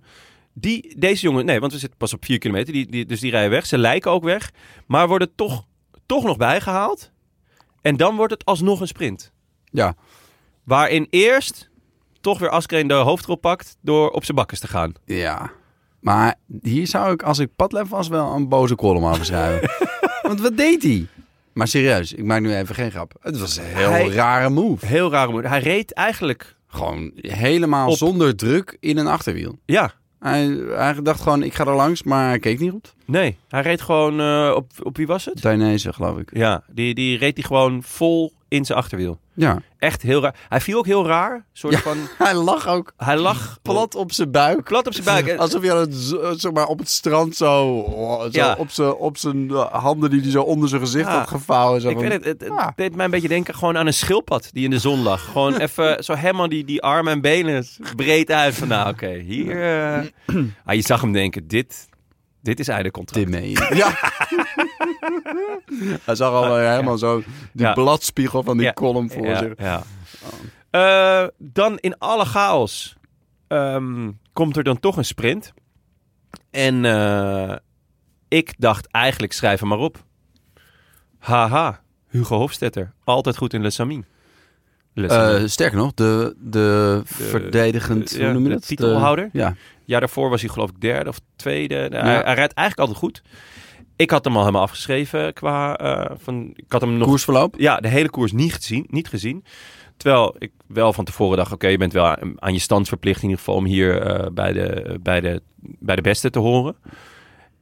[0.60, 3.30] die, deze jongen, nee, want we zitten pas op vier kilometer, die, die, dus die
[3.30, 3.66] rijden weg.
[3.66, 4.50] Ze lijken ook weg,
[4.86, 5.64] maar worden toch,
[6.06, 7.10] toch nog bijgehaald.
[7.82, 9.32] En dan wordt het alsnog een sprint.
[9.64, 9.94] Ja.
[10.64, 11.70] Waarin eerst
[12.20, 14.92] toch weer Askreen de hoofdrol pakt door op zijn bakkes te gaan.
[15.04, 15.50] Ja.
[16.00, 19.70] Maar hier zou ik, als ik padlef was, wel een boze column over schrijven.
[20.28, 21.06] Want wat deed hij?
[21.52, 23.12] Maar serieus, ik maak nu even geen grap.
[23.20, 24.86] Het was een heel Hij- rare move.
[24.86, 25.30] Heel raar.
[25.30, 25.44] moed.
[25.44, 27.96] Hij reed eigenlijk, Gewoon helemaal Op.
[27.96, 29.58] zonder druk in een achterwiel.
[29.64, 32.94] ja, Hij, hij dacht gewoon, ik ga er langs, maar hij keek niet goed.
[33.04, 33.36] nee.
[33.48, 35.42] Hij reed gewoon eh, op, op wie was het?
[35.42, 36.30] Dainese, geloof ik.
[36.32, 39.18] Ja, die, die reed hij gewoon vol in zijn achterwiel.
[39.40, 39.58] Ja.
[39.78, 40.34] Echt heel raar.
[40.48, 41.44] Hij viel ook heel raar.
[41.52, 41.80] Soort Ja.
[41.80, 44.64] van, Hij lag ook hij lag plat op zijn buik.
[44.64, 45.38] plat op zijn buik.
[45.38, 45.94] Alsof hij aan het,
[46.40, 48.54] zeg maar, op het strand zo, oh, zo Ja.
[48.58, 51.18] op zijn op zijn eh, handen die hij zo onder zijn gezicht Ja.
[51.18, 51.80] had gevouwen.
[51.80, 53.94] Zo Ik van, weet het, het, het deed mij een beetje denken gewoon aan een
[53.94, 55.24] schildpad die in de zon lag.
[55.24, 57.66] Gewoon even zo helemaal die, die armen en benen
[57.96, 58.54] breed uit.
[58.54, 59.62] Van nou oké, hier...
[59.62, 60.06] eh.
[60.64, 61.88] Ah, je zag hem denken, dit,
[62.42, 63.30] dit is eigenlijk contract.
[63.30, 63.70] Dit meen je.
[63.74, 63.98] Ja.
[66.04, 67.72] Hij zag al helemaal zo die Ja.
[67.72, 68.72] bladspiegel van die Ja.
[68.72, 69.52] column voor zich.
[69.58, 69.82] ja.
[70.70, 72.96] Eh, dan in alle chaos
[73.48, 75.52] ehm, komt er dan toch een sprint.
[76.50, 77.54] En eh,
[78.28, 80.04] ik dacht eigenlijk schrijf hem maar op.
[81.18, 82.92] Haha, Hugo Hofstetter.
[83.04, 84.04] Altijd goed in Le Samin.
[84.94, 88.66] Eh, sterker nog, de, de, verdedigend, de- hoe noem je dat?
[88.66, 89.28] titelhouder.
[89.32, 89.54] ja.
[89.84, 91.74] Ja, daarvoor was hij geloof ik derde of tweede.
[91.90, 92.10] Nou, Ja.
[92.10, 93.22] hij, hij rijdt eigenlijk altijd goed.
[94.00, 95.76] Ik had hem al helemaal afgeschreven qua...
[95.76, 97.08] eh, van, ik had hem nog...
[97.08, 97.54] Koersverloop?
[97.58, 98.86] Ja, de hele koers niet gezien.
[98.88, 99.44] Niet gezien.
[99.96, 101.52] Terwijl ik wel van tevoren dacht...
[101.52, 103.54] Oké, je bent wel aan, aan je stand verplicht in ieder geval...
[103.54, 106.76] om hier eh, bij, de, bij, de, bij de beste te horen.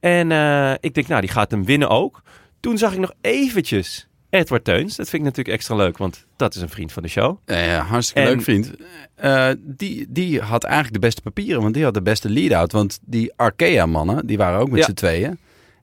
[0.01, 2.23] En eh, ik denk, nou, die gaat hem winnen ook.
[2.61, 4.97] Toen zag ik nog eventjes Edward Teuns.
[4.97, 7.39] Dat vind ik natuurlijk extra leuk, want dat is een vriend van de show.
[7.47, 8.73] Ja, hartstikke En- leuk vriend.
[9.79, 12.73] Die, die had eigenlijk de beste papieren, want die had de beste lead-out.
[12.73, 14.85] Want die Arkea-mannen, die waren ook met Ja.
[14.85, 15.39] z'n tweeën.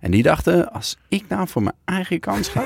[0.06, 2.64] En die dachten, als ik nou voor mijn eigen kans ga...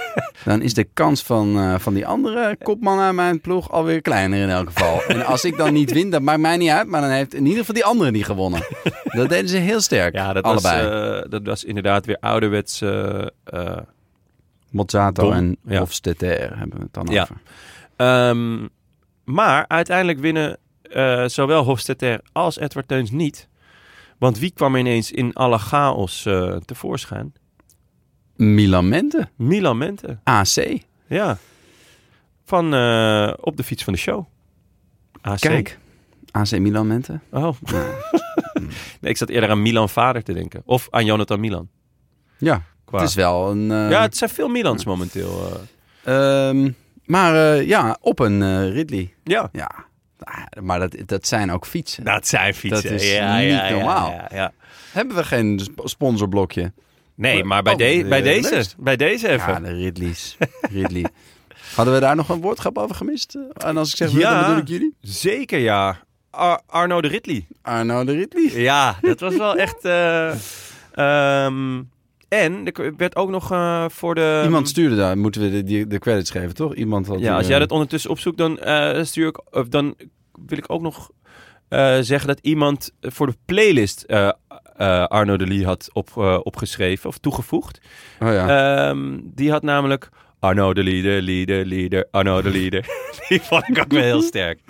[0.44, 4.38] dan is de kans van, eh, van die andere kopman uit mijn ploeg alweer kleiner
[4.42, 5.02] in elk geval.
[5.02, 6.86] En als ik dan niet win, dat maakt mij niet uit.
[6.88, 8.60] Maar dan heeft in ieder geval die andere niet gewonnen.
[9.04, 10.88] Dat deden ze heel sterk, Ja, dat allebei.
[10.88, 12.80] was, eh, dat was inderdaad weer ouderwets...
[12.80, 13.76] eh, eh,
[14.70, 15.78] Mozzato Dom, en ja.
[15.78, 17.22] Hofstetter hebben we het dan Ja.
[17.22, 17.36] over.
[17.96, 18.66] Ehm,
[19.24, 23.48] maar uiteindelijk winnen eh, zowel Hofstetter als Edward Teuns niet.
[24.22, 27.32] Want wie kwam ineens in alle chaos eh, tevoorschijn?
[28.36, 30.18] Milan Mente, Milan Mente.
[30.24, 30.78] AC.
[31.06, 31.38] Ja.
[32.44, 34.26] Van eh, op de fiets van de show.
[35.20, 35.38] AC.
[35.38, 35.78] Kijk,
[36.30, 37.20] AC Milan Mente.
[37.30, 37.54] Oh.
[39.00, 40.62] nee, ik zat eerder aan Milan vader te denken.
[40.64, 41.68] Of aan Jonathan Milan.
[42.38, 42.98] Ja, Qua...
[42.98, 43.70] het is wel een...
[43.70, 45.48] eh, Ja, het zijn veel Milans momenteel.
[46.02, 46.48] eh.
[46.48, 46.70] Ehm,
[47.04, 49.14] maar ja, op een Ridley.
[49.24, 49.48] ja.
[49.52, 49.70] Ja,
[50.60, 52.04] maar dat, dat zijn ook fietsen.
[52.04, 52.82] Dat zijn fietsen.
[52.90, 54.10] Dat is ja, niet ja, normaal.
[54.10, 54.52] Ja, ja.
[54.92, 56.72] Hebben we geen sp- sponsorblokje?
[57.14, 59.52] Nee, maar bij, Oh, de- bij, de deze, bij deze even.
[59.52, 60.36] Ja, de Ridleys.
[60.60, 61.04] Ridley.
[61.76, 63.38] Hadden we daar nog een woordgrap over gemist?
[63.52, 64.30] En als ik zeg Ja.
[64.30, 64.94] dan bedoel ik jullie?
[65.00, 65.98] Zeker ja.
[66.30, 67.46] Ar- Arno de Ridley.
[67.62, 68.60] Arno de Ridley.
[68.62, 69.84] Ja, dat was wel echt...
[69.84, 70.32] eh,
[70.92, 71.82] ehm,
[72.32, 74.40] en er werd ook nog eh, voor de...
[74.44, 76.74] Iemand stuurde daar, moeten we de, die, de credits geven, toch?
[76.74, 79.54] Iemand had Ja, als jij eh, dat ondertussen opzoekt, dan eh, stuur ik...
[79.56, 79.94] Of dan
[80.46, 81.10] wil ik ook nog
[82.00, 84.06] zeggen dat iemand voor de playlist
[85.06, 87.80] Arno de Lee had op, opgeschreven of toegevoegd.
[88.20, 88.88] Oh ja.
[88.88, 90.08] Ehm, die had namelijk
[90.38, 92.86] Arno de Leader, Leader, Leader, Arno de Leader.
[93.28, 94.60] die vond ik ook wel heel sterk.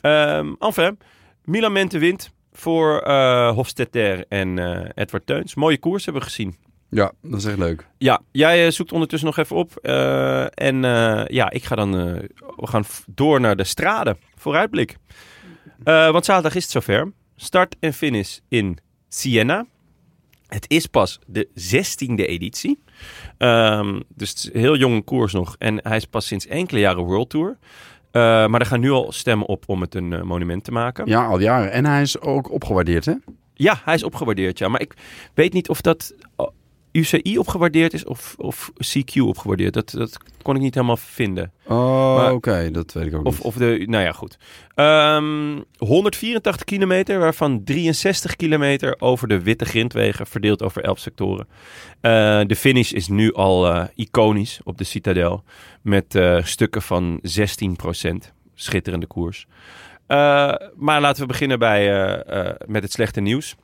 [0.00, 0.98] Ehm enfin,
[1.44, 3.08] Milan Mente wint voor
[3.54, 4.58] Hofstetter en
[4.94, 5.54] Edward Teuns.
[5.54, 6.63] Mooie koers hebben we gezien.
[6.94, 7.86] Ja, dat is echt leuk.
[7.98, 9.76] Ja, jij eh, zoekt ondertussen nog even op.
[9.76, 11.92] eh, en eh, ja, ik ga dan...
[12.56, 14.16] we gaan door naar de straden.
[14.34, 14.96] Vooruitblik.
[15.84, 17.12] Want zaterdag is het zover.
[17.36, 18.78] Start en finish in
[19.08, 19.66] Siena.
[20.46, 22.82] Het is pas de 16e editie.
[23.38, 25.56] Ehm, dus het is een heel jonge koers nog.
[25.58, 27.58] En hij is pas sinds enkele jaren World Tour.
[28.12, 31.06] Maar er gaan nu al stemmen op om het een monument te maken.
[31.06, 31.72] Ja, al jaren.
[31.72, 33.14] En hij is ook opgewaardeerd, hè?
[33.54, 34.68] Ja, hij is opgewaardeerd, ja.
[34.68, 34.94] Maar ik
[35.34, 36.14] weet niet of dat
[36.94, 39.74] UCI opgewaardeerd is of, of CQ opgewaardeerd.
[39.74, 41.52] Dat, dat kon ik niet helemaal vinden.
[41.66, 43.44] Oh, oké, dat weet ik ook Of, niet.
[43.44, 44.38] of de, nou ja, goed.
[44.74, 51.48] Ehm, 184 kilometer, waarvan 63 kilometer over de witte grindwegen, verdeeld over 11 sectoren.
[52.00, 55.42] Eh, de finish is nu al eh, iconisch op de Citadel,
[55.82, 59.46] met eh, stukken van 16% Schitterende koers.
[60.76, 61.88] Maar laten we beginnen bij,
[62.66, 63.56] met het slechte nieuws.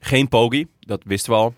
[0.00, 1.54] Geen Poggi, dat wisten we al.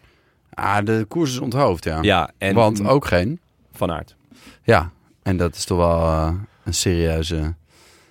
[0.57, 1.99] Ah, de koers is onthoofd, ja.
[2.03, 3.41] Ja, en Want ook geen.
[3.73, 4.17] Van Aert.
[4.63, 4.91] Ja,
[5.23, 6.33] en dat is toch wel eh,
[6.65, 7.55] een serieuze...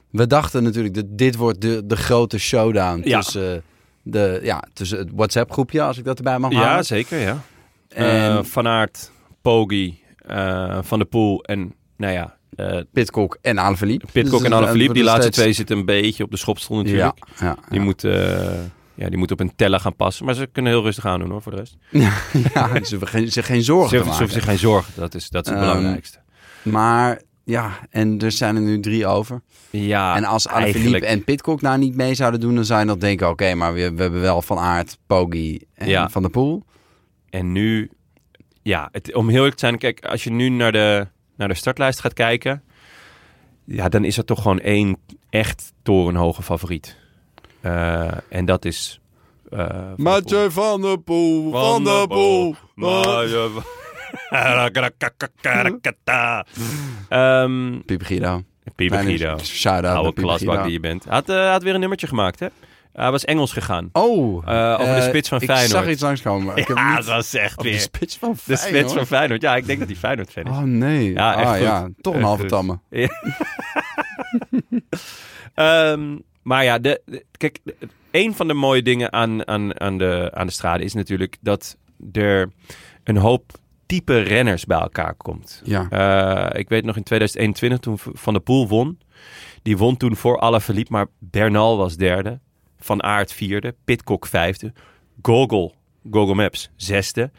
[0.10, 3.20] We dachten natuurlijk, dat dit wordt de, de grote showdown Ja.
[3.20, 3.64] tussen,
[4.02, 6.86] de, ja, tussen het WhatsApp-groepje, als ik dat erbij mag Ja, halen.
[6.86, 7.42] zeker, ja.
[7.90, 8.06] En
[8.38, 14.06] Eh, van Aert, Poggi, eh, Van der Poel en, nou ja, eh Pitcock en Alaphilippe.
[14.12, 14.94] Pitcock Dus en Alaphilippe.
[14.94, 17.20] Die laatste steeds- twee zitten een beetje op de schopstoel Ja, natuurlijk.
[17.40, 17.86] ja, Die, ja.
[17.86, 18.50] moet, eh,
[18.96, 20.26] ja, die moet op een teller gaan passen.
[20.26, 21.78] Maar ze kunnen heel rustig aan doen hoor, voor de rest.
[22.54, 24.34] ja, ze hoeven geen, zich geen zorgen Ze te hoeven ze maken.
[24.34, 24.94] hoeven zich geen zorgen.
[24.96, 26.20] Dat is, dat is het Ehm, belangrijkste.
[26.64, 29.42] Maar ja, en er zijn er nu drie over.
[29.70, 32.98] Ja, en als Alaphilippe en Pitcock nou niet mee zouden doen, dan zou je nog
[32.98, 36.10] denken, oké, maar we, we hebben wel Van Aert, Poggi en Ja.
[36.10, 36.64] Van der Poel.
[37.30, 37.92] En nu,
[38.62, 41.54] ja, het, om heel eerlijk te zijn, kijk, als je nu naar de, naar de
[41.54, 42.64] startlijst gaat kijken,
[43.66, 44.98] ja, dan is er toch gewoon één
[45.30, 46.98] echt torenhoge favoriet.
[47.66, 49.00] Eh, en dat is.
[49.50, 50.04] eh, Van der Poel.
[50.04, 52.56] Mathieu Van der Poel, Van der Poel.
[52.76, 53.50] Mathieu
[57.10, 58.42] Ehm, Pieper Guido.
[58.76, 59.38] Kleine Guido.
[59.44, 61.04] Shout-out Oude klasbak die je bent.
[61.04, 62.48] Hij had, eh, had weer een nummertje gemaakt, hè?
[62.94, 63.90] Hij was Engels gegaan.
[63.92, 65.70] Oh, Eh, over de spits van ik Feyenoord.
[65.72, 66.56] zag iets langskomen.
[66.56, 66.96] Ik heb ja, niet...
[67.06, 67.80] dat was echt Over de weer.
[67.80, 68.68] spits van De Feyenoord?
[68.70, 69.42] spits van Feyenoord.
[69.42, 70.50] Ja, ik denk dat hij Feyenoord fan is.
[70.50, 71.14] Oh nee.
[71.14, 71.62] Ja, echt ah, goed.
[71.62, 72.80] ja, toch een halve tamme.
[75.54, 76.16] Ehm,
[76.46, 77.76] maar ja, de, de- kijk, de-
[78.12, 81.78] een van de mooie dingen aan, aan, aan, de, aan de strade is natuurlijk dat
[82.12, 82.52] er
[83.04, 83.52] een hoop
[83.86, 85.62] type renners bij elkaar komt.
[85.64, 85.88] Ja.
[85.90, 89.00] Eh, ik weet nog in 2021 toen Van der Poel won.
[89.62, 92.40] Die won toen voor Alaphilippe, maar Bernal was derde.
[92.80, 93.76] Van Aert vierde.
[93.86, 94.74] Pitcock vijfde.
[95.22, 95.74] Gogol,
[96.12, 97.32] Google Maps zesde.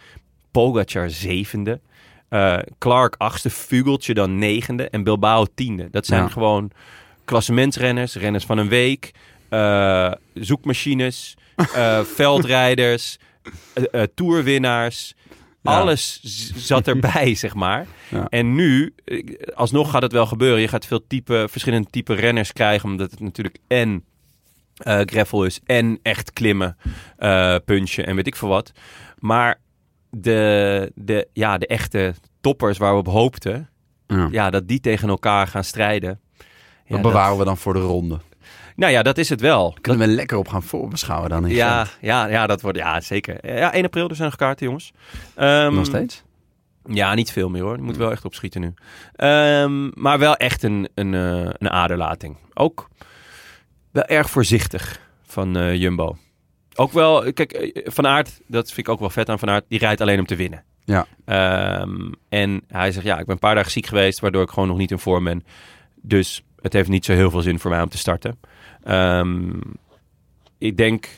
[0.51, 1.81] Pogacar zevende.
[2.29, 3.51] Eh, Clark achtste.
[3.51, 4.89] Vugeltje dan negende.
[4.89, 5.89] En Bilbao tiende.
[5.91, 6.29] Dat zijn Ja.
[6.29, 6.71] gewoon
[7.27, 8.15] klassementsrenners.
[8.15, 9.11] Renners van een week.
[9.49, 11.35] eh, zoekmachines.
[11.75, 13.19] eh, veldrijders.
[14.15, 15.15] tourwinnaars.
[15.63, 15.73] Ja.
[15.81, 16.21] Alles
[16.57, 17.87] zat erbij, zeg maar.
[18.11, 18.27] Ja.
[18.29, 18.95] En nu,
[19.55, 20.61] alsnog gaat het wel gebeuren.
[20.61, 22.89] Je gaat veel type, verschillende type renners krijgen.
[22.89, 24.05] Omdat het natuurlijk en
[25.05, 26.77] gravel is en echt klimmen,
[27.65, 28.73] punchen en weet ik veel wat.
[29.19, 29.61] Maar
[30.11, 33.69] de, de, ja, de echte toppers waar we op hoopten,
[34.07, 34.29] Ja.
[34.31, 36.21] ja, dat die tegen elkaar gaan strijden.
[36.87, 38.19] Ja, dat bewaren we dan voor de ronde.
[38.77, 39.77] nou ja, dat is het wel.
[39.81, 41.99] Kunnen we lekker op gaan voorbeschouwen dan in Ja, Gent?
[42.01, 43.57] ja, ja, dat wordt, ja, zeker.
[43.57, 44.93] Ja, 1 april, er zijn nog kaarten, jongens.
[45.35, 46.23] Ehm, Nog steeds?
[46.85, 47.77] Ja, niet veel meer hoor.
[47.77, 48.75] Je moet wel echt opschieten nu.
[49.15, 52.37] Ehm, maar wel echt een, een, eh, een aderlating.
[52.55, 52.89] Ook
[53.91, 56.17] wel erg voorzichtig van eh, Jumbo.
[56.75, 59.65] Ook wel, kijk, eh, Van Aert, dat vind ik ook wel vet aan Van Aert,
[59.69, 60.65] die rijdt alleen om te winnen.
[60.85, 61.07] Ja.
[61.25, 64.69] Ehm, en hij zegt, ja, ik ben een paar dagen ziek geweest, waardoor ik gewoon
[64.69, 65.45] nog niet in vorm ben.
[65.95, 68.39] Dus het heeft niet zo heel veel zin voor mij om te starten.
[68.83, 69.51] Ehm,
[70.59, 71.09] ik denk,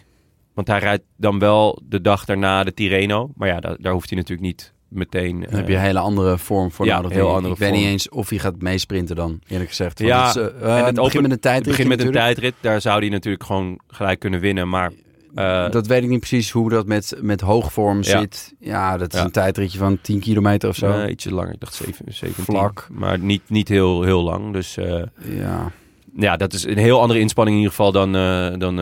[0.54, 3.30] want hij rijdt dan wel de dag daarna de Tirreno.
[3.36, 5.40] Maar ja, daar, daar hoeft hij natuurlijk niet meteen...
[5.40, 7.12] Dan heb je eh, een hele andere vorm voor ja, nodig.
[7.12, 9.98] heel andere ik weet niet eens of hij gaat meesprinten dan, eerlijk gezegd.
[9.98, 11.56] Want Ja, het, is, eh, en het het begint open- met een tijd.
[11.56, 14.68] Het begint met een tijdrit, daar zou hij natuurlijk gewoon gelijk kunnen winnen.
[14.68, 14.92] Maar
[15.34, 18.20] eh, dat weet ik niet precies hoe dat met, met hoogvorm Ja.
[18.20, 18.54] zit.
[18.58, 19.24] Ja, dat is Ja.
[19.24, 21.04] een tijdritje van 10 kilometer of zo.
[21.06, 22.44] ietsje langer, ik dacht 7, 17.
[22.44, 22.86] Vlak.
[22.90, 24.52] Maar niet, niet heel, heel lang.
[24.52, 25.70] Dus eh, ja.
[26.16, 28.78] ja, dat is een heel andere inspanning in ieder geval dan, eh, dan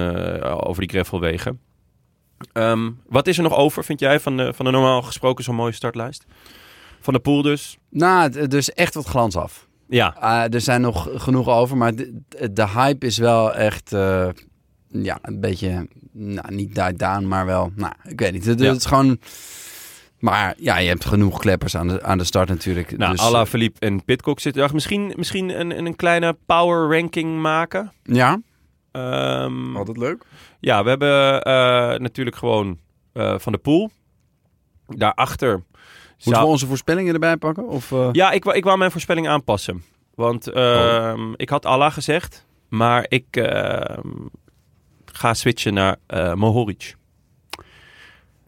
[0.66, 1.61] over die gravelwegen.
[2.53, 5.55] Ehm, wat is er nog over, vind jij, van de, van de normaal gesproken zo'n
[5.55, 6.24] mooie startlijst?
[7.01, 7.78] Van de pool dus?
[7.90, 9.66] Nou, dus echt wat glans af.
[9.88, 12.22] Ja, Ah, er zijn nog genoeg over, maar de,
[12.53, 13.92] de hype is wel echt
[15.05, 18.44] ja, een beetje, nou, niet died down, maar wel, nou, ik weet niet.
[18.44, 18.66] Het, Ja.
[18.68, 19.18] het is gewoon,
[20.18, 22.97] maar ja, je hebt genoeg kleppers aan de, aan de start natuurlijk.
[22.97, 24.74] nou, dus, Alla, Philippe en Pitcock zitten er.
[24.74, 27.92] Misschien, misschien een, een kleine power ranking maken.
[28.03, 28.40] Ja,
[28.92, 30.24] Ehm, altijd leuk.
[30.61, 32.78] Ja, we hebben eh, natuurlijk gewoon
[33.12, 33.90] eh, Van de Poel.
[34.86, 35.64] Daarachter Moeten
[36.32, 36.40] zou...
[36.44, 37.68] we onze voorspellingen erbij pakken?
[37.68, 39.82] Of, eh, Ja, ik, wou- ik wou mijn voorspelling aanpassen.
[40.14, 44.09] Want ehm, ik had Allah gezegd, maar ik ehm,
[45.17, 46.95] ga switchen naar eh Mohoric.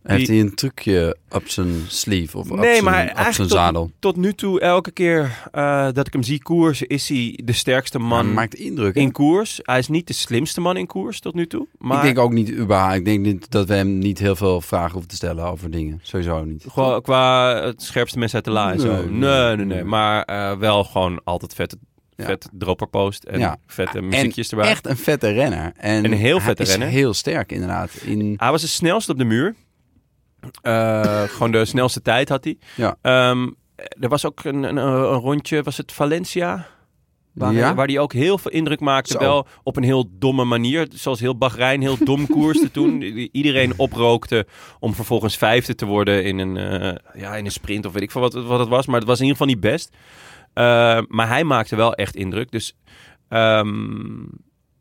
[0.02, 3.82] Heeft hij een trucje op zijn sleeve of op Nee, zijn, maar op zijn zadel?
[3.82, 7.52] tot, tot nu toe, elke keer eh, dat ik hem zie koersen, is hij de
[7.52, 8.94] sterkste man maakt indruk.
[8.94, 9.00] hè?
[9.00, 9.60] in koers.
[9.62, 11.66] Hij is niet de slimste man in koers tot nu toe.
[11.78, 12.96] Maar Ik denk ook niet überhaupt.
[12.96, 15.98] Ik denk niet dat we hem niet heel veel vragen hoeven te stellen over dingen.
[16.02, 16.64] Sowieso niet.
[16.72, 18.92] Qua, qua het scherpste mensen uit de la en zo.
[18.94, 19.66] Nee, Nee, nee, nee, nee.
[19.66, 19.84] nee.
[19.84, 21.87] Maar eh, wel gewoon altijd vet, Ja.
[22.26, 24.68] Vet dropperpost en vette En muziekjes erbij.
[24.68, 25.72] Echt een vette renner.
[25.76, 26.88] En Een heel vette hij renner.
[26.88, 27.94] is heel sterk inderdaad.
[27.94, 29.54] In, Hij was de snelste op de muur.
[30.62, 32.58] Eh, gewoon de snelste tijd had hij.
[32.76, 32.96] Ja.
[33.02, 33.48] Ehm,
[34.00, 36.66] er was ook een, een, een rondje, was het Valencia?
[37.32, 37.74] Waar, Ja?
[37.74, 39.12] waar hij ook heel veel indruk maakte.
[39.12, 39.18] Zo.
[39.18, 40.86] Wel op een heel domme manier.
[40.94, 43.02] Zoals heel Bahrein heel dom koerste toen.
[43.32, 44.46] Iedereen oprookte
[44.78, 47.86] om vervolgens vijfde te worden in een, eh, ja, in een sprint.
[47.86, 48.86] Of weet ik veel wat, wat het was.
[48.86, 49.96] Maar het was in ieder geval niet best.
[50.58, 52.50] Eh, maar hij maakte wel echt indruk.
[52.50, 52.76] Dus
[53.28, 54.24] ehm,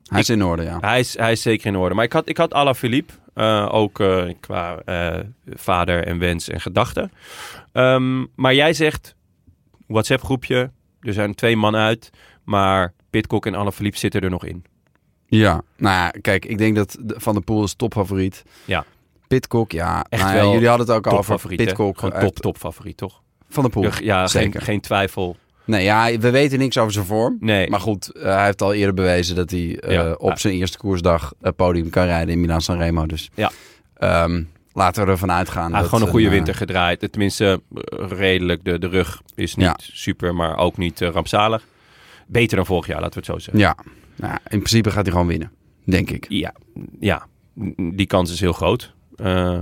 [0.04, 0.78] hij is in orde, ja.
[0.80, 1.96] hij is, hij is zeker in orde.
[1.96, 3.14] Maar ik had, ik had Alaphilippe.
[3.34, 4.82] eh ook eh, qua
[5.46, 7.12] vader en wens en gedachten.
[7.72, 9.16] Ehm, maar jij zegt,
[9.88, 10.72] WhatsApp groepje.
[11.02, 12.10] Er zijn twee man uit.
[12.44, 14.66] Maar Pitcock en Alaphilippe zitten er nog in.
[15.28, 18.44] Ja, nou ja, kijk, ik denk dat Van der Poel is topfavoriet.
[18.66, 18.86] Ja.
[19.28, 20.06] Pitcock, ja.
[20.10, 21.66] Echt nou ja, wel jullie hadden het ook al over Topfavoriet.
[21.66, 22.00] Pitcock.
[22.00, 23.22] Gewoon top, top favoriet, toch?
[23.50, 23.90] Van der Poel.
[24.02, 24.62] Ja, geen, zeker.
[24.62, 25.38] geen twijfel.
[25.68, 27.38] Nee, ja, we weten niks over zijn vorm.
[27.39, 27.70] Nee.
[27.70, 30.11] Maar goed, eh, hij heeft al eerder bewezen dat hij eh, Ja.
[30.13, 33.05] op zijn eerste koersdag het podium kan rijden in Milan Sanremo.
[33.05, 33.51] Dus Ja.
[33.97, 34.43] ehm,
[34.74, 35.70] laten we ervan uitgaan.
[35.70, 37.11] Hij heeft gewoon een goede eh, winter gedraaid.
[37.11, 38.63] Tenminste, eh, redelijk.
[38.65, 39.76] De, de rug is niet Ja.
[39.80, 41.63] super, maar ook niet eh, rampzalig.
[42.28, 43.59] Beter dan vorig jaar, laten we het zo zeggen.
[43.59, 43.76] Ja,
[44.15, 45.51] nou, in principe gaat hij gewoon winnen,
[45.84, 46.26] denk ik.
[46.30, 46.53] Ja,
[46.99, 47.26] ja,
[47.93, 48.93] die kans is heel groot.
[49.15, 49.59] Eh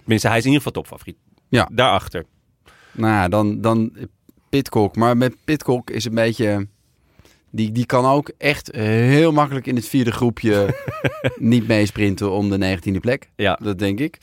[0.00, 1.16] tenminste, hij is in ieder geval topfavoriet.
[1.48, 1.68] Ja.
[1.72, 2.24] Daarachter.
[2.92, 3.92] Nou ja, dan, dan
[4.54, 4.96] Pitcock.
[4.96, 6.66] Maar met Pitcock is een beetje...
[7.50, 10.74] Die, die kan ook echt heel makkelijk in het vierde groepje
[11.38, 13.30] niet meesprinten om de negentiende plek.
[13.36, 13.58] Ja.
[13.62, 14.18] Dat denk ik.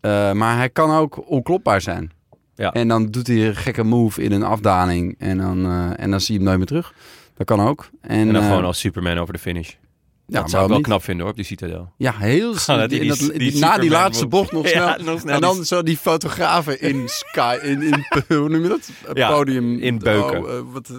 [0.00, 2.12] Eh, maar hij kan ook onklopbaar zijn.
[2.54, 2.72] Ja.
[2.72, 5.14] En dan doet hij een gekke move in een afdaling.
[5.18, 6.94] En dan, eh, en dan zie je hem nooit meer terug.
[7.36, 7.90] Dat kan ook.
[8.00, 9.74] En, En dan eh, gewoon als Superman over de finish.
[10.26, 10.86] Ja, dat zou ik wel niet?
[10.86, 11.92] knap vinden hoor, op die Citadel.
[11.96, 12.88] Ja, heel snel.
[12.88, 14.86] die- in dat- die- die- die na die laatste bocht nog snel.
[14.86, 18.68] Ja, nog snel en dan zo die fotografen in Sky, in, in hoe noem je
[18.68, 18.90] dat?
[19.14, 19.78] Ja, podium.
[19.78, 20.42] in Beuken.
[20.44, 20.96] Oh, eh, wat, eh.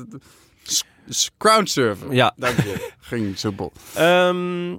[2.10, 2.34] Ja.
[2.36, 2.92] Dank je.
[3.00, 3.72] Ging simpel.
[3.94, 4.70] Ehm,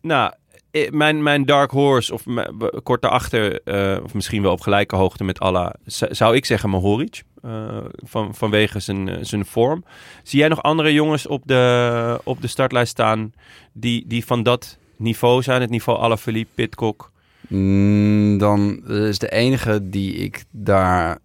[0.00, 0.32] nou,
[0.70, 4.96] eh, mijn, mijn Dark Horse, of mijn- kort daarachter, eh, of misschien wel op gelijke
[4.96, 7.22] hoogte met Allah, zou ik zeggen Mohoric.
[7.44, 9.84] Eh, van, vanwege zijn, eh, zijn vorm.
[10.22, 13.32] Zie jij nog andere jongens op de, op de startlijst staan
[13.72, 15.60] die, die van dat niveau zijn?
[15.60, 17.12] Het niveau Alaphilippe, Pitcock,
[17.48, 21.18] Mm, dan is de enige die ik daar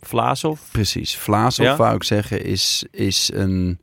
[0.00, 0.60] Vlaasov?
[0.70, 1.76] precies Vlaasov Ja?
[1.76, 3.78] wou ik zeggen is, is een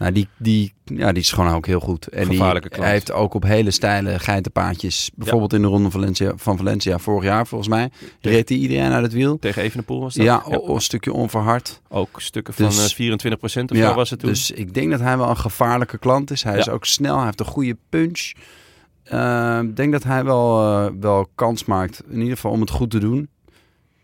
[0.00, 2.06] nou, die, die, ja, die is gewoon ook heel goed.
[2.06, 6.56] En die, hij heeft ook op hele steile geitenpaadjes, bijvoorbeeld in de ronde Valencia, van
[6.56, 7.90] Valencia vorig jaar volgens mij,
[8.20, 9.38] reed hij iedereen uit het wiel.
[9.38, 10.24] Tegen Evenepoel was dat?
[10.24, 11.80] Ja, een stukje onverhard.
[11.88, 14.28] Ook stukken van Dus- eh, 24% of ja, zo was het toen.
[14.28, 16.42] Dus ik denk dat hij wel een gevaarlijke klant is.
[16.42, 18.32] Hij is ook snel, hij heeft een goede punch.
[19.02, 22.70] Eh, Ik denk dat hij wel, eh, wel kans maakt, in ieder geval om het
[22.70, 23.28] goed te doen.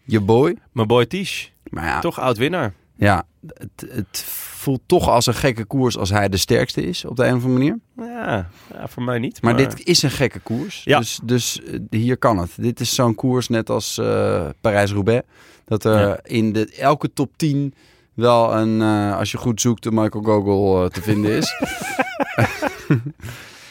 [0.05, 0.57] Je boy.
[0.73, 2.73] Mijn boy Tish, Maar ja, toch oud-winnaar.
[2.97, 4.25] Ja het, het
[4.57, 7.45] voelt toch als een gekke koers als hij de sterkste is op de een of
[7.45, 7.79] andere manier.
[8.15, 9.43] Ja, ja, voor mij niet.
[9.43, 10.83] Maar, dit is een gekke koers.
[10.85, 10.99] Ja.
[10.99, 12.51] Dus, dus eh, hier kan het.
[12.57, 15.27] Dit is zo'n koers net als eh, Parijs-Roubaix.
[15.65, 16.19] Dat er Ja.
[16.23, 17.75] in de, elke top 10
[18.15, 21.53] wel een, eh, als je goed zoekt, een Michael Gogol te vinden is.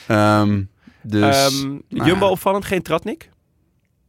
[0.07, 0.63] Ehm,
[1.01, 3.29] dus, Ehm, nou Jumbo opvallend, geen Tratnik.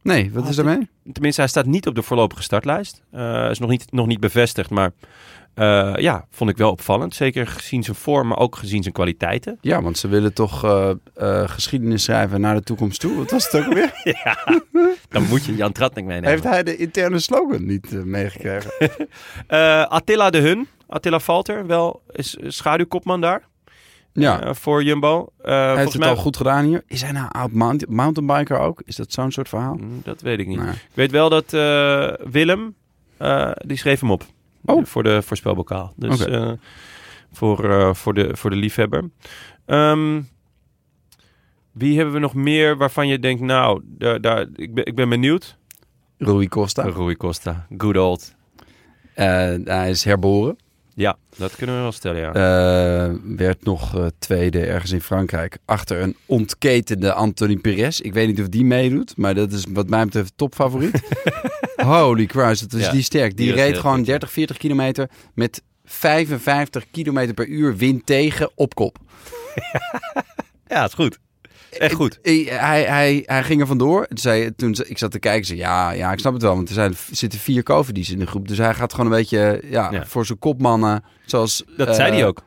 [0.07, 0.89] Nee, wat is daarmee?
[1.11, 3.01] Tenminste, hij staat niet op de voorlopige startlijst.
[3.11, 4.91] Eh is nog niet, nog niet bevestigd, maar
[5.53, 7.15] eh, ja, vond ik wel opvallend.
[7.15, 9.57] Zeker gezien zijn vorm, maar ook gezien zijn kwaliteiten.
[9.61, 13.15] Ja, want ze willen toch eh, geschiedenis schrijven naar de toekomst toe.
[13.15, 13.91] Wat was het ook alweer?
[14.23, 14.61] ja,
[15.09, 16.29] dan moet je Jan Tratnik meenemen.
[16.29, 18.71] Heeft hij de interne slogan niet meegekregen?
[19.97, 23.43] Attila de Hun, Attila Valter, wel is schaduwkopman daar
[24.21, 25.27] ja, eh, voor Jumbo.
[25.41, 26.09] Eh, hij heeft het mij...
[26.09, 26.83] al goed gedaan hier.
[26.87, 28.81] Is hij nou oud mount- mountainbiker ook?
[28.85, 29.73] Is dat zo'n soort verhaal?
[29.75, 30.59] Mm, Dat weet ik niet.
[30.59, 32.75] Ik weet wel dat eh, Willem,
[33.17, 34.23] eh, die schreef hem op.
[34.65, 34.85] Oh.
[34.85, 35.93] Voor de voorspelbokaal.
[35.95, 36.51] Dus eh,
[37.31, 39.09] voor, eh, voor, de, voor de liefhebber.
[39.65, 40.21] Ehm,
[41.71, 45.09] wie hebben we nog meer waarvan je denkt, nou, daar, daar, ik, ben, ik ben
[45.09, 45.57] benieuwd.
[46.17, 46.81] Rui Costa.
[46.89, 48.35] Rui Costa, good old.
[49.13, 49.25] Eh,
[49.63, 50.57] hij is herboren.
[50.97, 52.33] Ja, dat kunnen we wel stellen, ja.
[52.33, 55.57] Eh, werd nog eh, tweede ergens in Frankrijk.
[55.65, 57.99] Achter een ontketende Anthony Perez.
[57.99, 59.17] Ik weet niet of die meedoet.
[59.17, 61.01] Maar dat is wat mij betreft topfavoriet.
[61.75, 63.37] Holy Christ, dat is Ja, die sterk.
[63.37, 64.11] Die, reed gewoon goed, ja.
[64.11, 68.97] 30, 40 kilometer met 55 kilometer per uur wind tegen op kop.
[70.67, 71.19] ja, is goed.
[71.71, 72.19] Echt goed.
[72.21, 74.07] Ik- hij, hij, hij ging er vandoor.
[74.07, 76.55] Toen zei, toen ik zat te kijken, zei, ja, ja, ik snap het wel.
[76.55, 78.47] Want er zijn, er zitten vier Covidies in de groep.
[78.47, 80.05] Dus hij gaat gewoon een beetje ja, Ja.
[80.05, 81.03] voor zijn kopmannen.
[81.25, 82.41] Zoals, Dat eh, zei hij ook.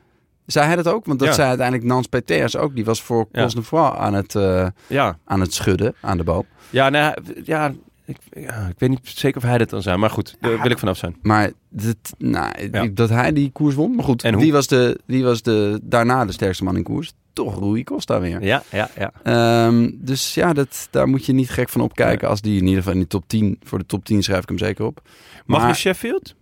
[0.45, 1.05] Zei hij dat ook?
[1.05, 1.33] Want dat Ja.
[1.33, 2.75] zei uiteindelijk Nans Peters ook.
[2.75, 3.43] Die was voor Ja.
[3.43, 6.45] Cosnefroid aan, het, eh, Ja, aan het schudden aan de boom.
[6.69, 7.71] ja, nou, ja,
[8.05, 9.99] ik, ja, ik weet niet zeker of hij dat dan zijn.
[9.99, 11.15] Maar goed, daar wil ik vanaf zijn.
[11.21, 12.87] Maar dat, nou, Ja.
[12.93, 13.95] dat hij die koers won.
[13.95, 17.13] Maar goed, En wie was, de, wie was de, daarna de sterkste man in koers?
[17.33, 18.43] Toch Rui Costa weer.
[18.43, 19.11] Ja, ja, ja.
[19.23, 22.27] Ehm, dus ja, dat, daar moet je niet gek van opkijken.
[22.29, 24.49] Als die in ieder geval in de top 10, voor de top 10 schrijf ik
[24.49, 25.01] hem zeker op.
[25.45, 26.35] Mag je Sheffield?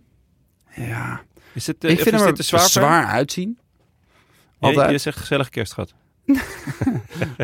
[0.74, 1.20] Ja,
[1.54, 3.58] Is het, eh, ik vind hem er zwaar, zwaar uitzien.
[4.60, 4.90] Je, Altijd.
[4.90, 5.94] je zegt gezellig kerstgat.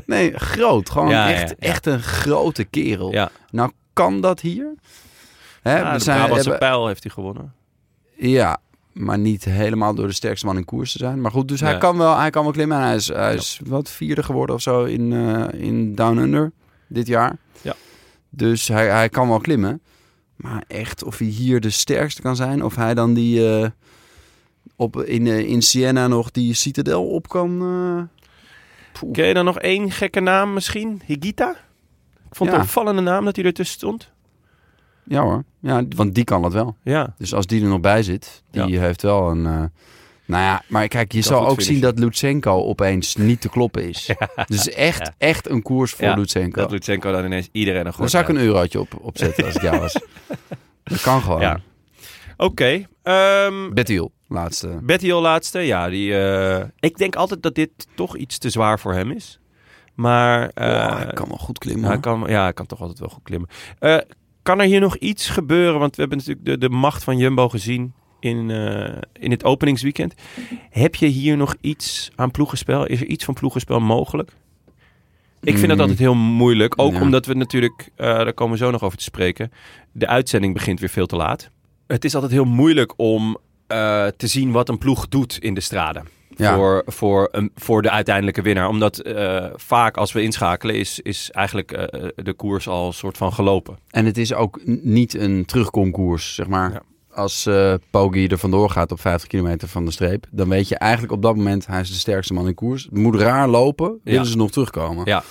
[0.06, 0.90] Nee, groot.
[0.90, 1.68] Gewoon Ja, echt, ja, ja.
[1.68, 3.12] echt een grote kerel.
[3.12, 4.74] Ja, Nou, kan dat hier?
[5.62, 7.54] Hè, we zijn- hebben- pijl heeft hij gewonnen.
[8.16, 8.58] Ja,
[8.98, 11.20] maar niet helemaal door de sterkste man in koers te zijn.
[11.20, 12.78] Maar goed, dus hij, kan wel, hij kan wel klimmen.
[12.78, 16.52] En hij is, hij is wat vierde geworden of zo in, eh, in Down Under
[16.86, 17.36] dit jaar.
[17.62, 17.74] Ja.
[18.30, 19.82] Dus hij, hij kan wel klimmen.
[20.36, 22.64] Maar echt, of hij hier de sterkste kan zijn.
[22.64, 23.68] Of hij dan die eh,
[24.76, 27.58] op, in, eh, in Siena nog die Citadel op kan.
[29.12, 31.02] Ken je dan nog één gekke naam misschien?
[31.04, 31.50] Higita?
[32.28, 34.10] Ik vond het een opvallende naam dat hij ertussen stond.
[35.08, 36.76] Ja hoor, ja, want die kan dat wel.
[36.82, 39.46] Ja, Dus als die er nog bij zit, die heeft wel een...
[39.46, 39.62] eh,
[40.24, 44.10] nou ja, maar kijk, je zal ook zien dat Lutsenko opeens niet te kloppen is.
[44.46, 46.60] Dus echt, echt een koers voor Ja, Lutsenko.
[46.60, 49.54] dat Lutsenko dan ineens iedereen een Daar goed zou ik een eurotje op, opzetten als
[49.54, 49.92] ik jou was.
[50.84, 51.40] Dat kan gewoon.
[51.40, 51.60] Ja.
[52.36, 52.86] Oké.
[53.02, 54.78] ehm Bettiel, laatste.
[54.82, 55.58] Betty al laatste.
[55.58, 59.40] Ja, die, eh, ik denk altijd dat dit toch iets te zwaar voor hem is.
[59.94, 61.88] Maar eh, Oh, hij kan wel goed klimmen.
[61.88, 63.48] hij kan, ja, hij kan toch altijd wel goed klimmen.
[63.78, 63.96] Eh,
[64.46, 65.80] kan er hier nog iets gebeuren?
[65.80, 70.14] Want we hebben natuurlijk de, de macht van Jumbo gezien in, eh, in het openingsweekend.
[70.70, 72.86] Heb je hier nog iets aan ploegenspel?
[72.86, 74.30] Is er iets van ploegenspel mogelijk?
[75.42, 75.80] Ik vind dat Mm.
[75.82, 76.74] altijd heel moeilijk.
[76.76, 77.00] Ook Ja.
[77.00, 79.52] omdat we natuurlijk, eh, daar komen we zo nog over te spreken.
[79.92, 81.50] De uitzending begint weer veel te laat.
[81.86, 83.36] Het is altijd heel moeilijk om
[83.66, 86.08] eh, te zien wat een ploeg doet in de straden.
[86.36, 86.54] Ja.
[86.56, 88.68] Voor, voor, een, voor de uiteindelijke winnaar.
[88.68, 93.16] Omdat eh, vaak als we inschakelen is, is eigenlijk eh, de koers al een soort
[93.16, 93.78] van gelopen.
[93.90, 96.72] En het is ook niet een terugkomkoers, zeg maar.
[96.72, 96.82] Ja.
[97.14, 100.76] Als eh Poggi er vandoor gaat op 50 kilometer van de streep, dan weet je
[100.76, 102.84] eigenlijk op dat moment, hij is de sterkste man in koers.
[102.84, 104.26] Het moet raar lopen, willen Ja.
[104.28, 105.04] ze nog terugkomen.
[105.04, 105.22] Ja.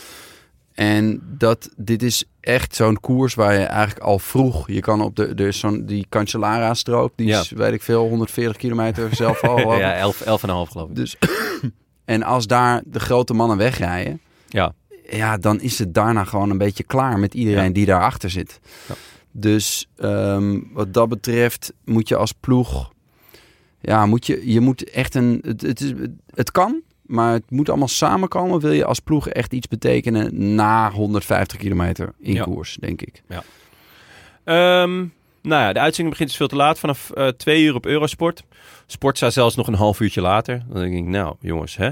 [0.75, 5.15] En dat, dit is echt zo'n koers waar je eigenlijk al vroeg, je kan op
[5.15, 7.39] de, er is zo'n, die Cancellara-strook, die Ja.
[7.39, 9.77] is, weet ik veel, 140 kilometer zelf al.
[9.79, 10.95] ja, elf, elf en een half geloof ik.
[10.95, 11.15] Dus,
[12.05, 14.73] en als daar de grote mannen wegrijden, Ja,
[15.09, 17.73] ja, dan is het daarna gewoon een beetje klaar met iedereen Ja.
[17.73, 18.59] die daarachter zit.
[18.87, 18.95] Ja.
[19.31, 22.91] Dus ehm, wat dat betreft moet je als ploeg,
[23.81, 25.93] ja, moet je, je moet echt een, het, het, is,
[26.33, 28.59] het kan, maar het moet allemaal samenkomen.
[28.59, 32.43] Wil je als ploeg echt iets betekenen na 150 kilometer in Ja.
[32.43, 33.23] koers, denk ik.
[34.43, 34.95] Ehm,
[35.41, 36.79] nou ja, de uitzending begint dus veel te laat.
[36.79, 38.43] Vanaf eh, twee uur op Eurosport.
[38.85, 40.63] Sport staat zelfs nog een half uurtje later.
[40.69, 41.89] Dan denk ik, nou jongens, hè?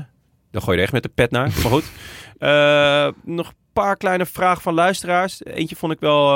[0.52, 1.48] Dan gooi je er echt met de pet naar.
[1.48, 1.86] Maar goed.
[2.38, 5.44] Eh, nog een paar kleine vragen van luisteraars.
[5.46, 6.30] Eentje vond ik wel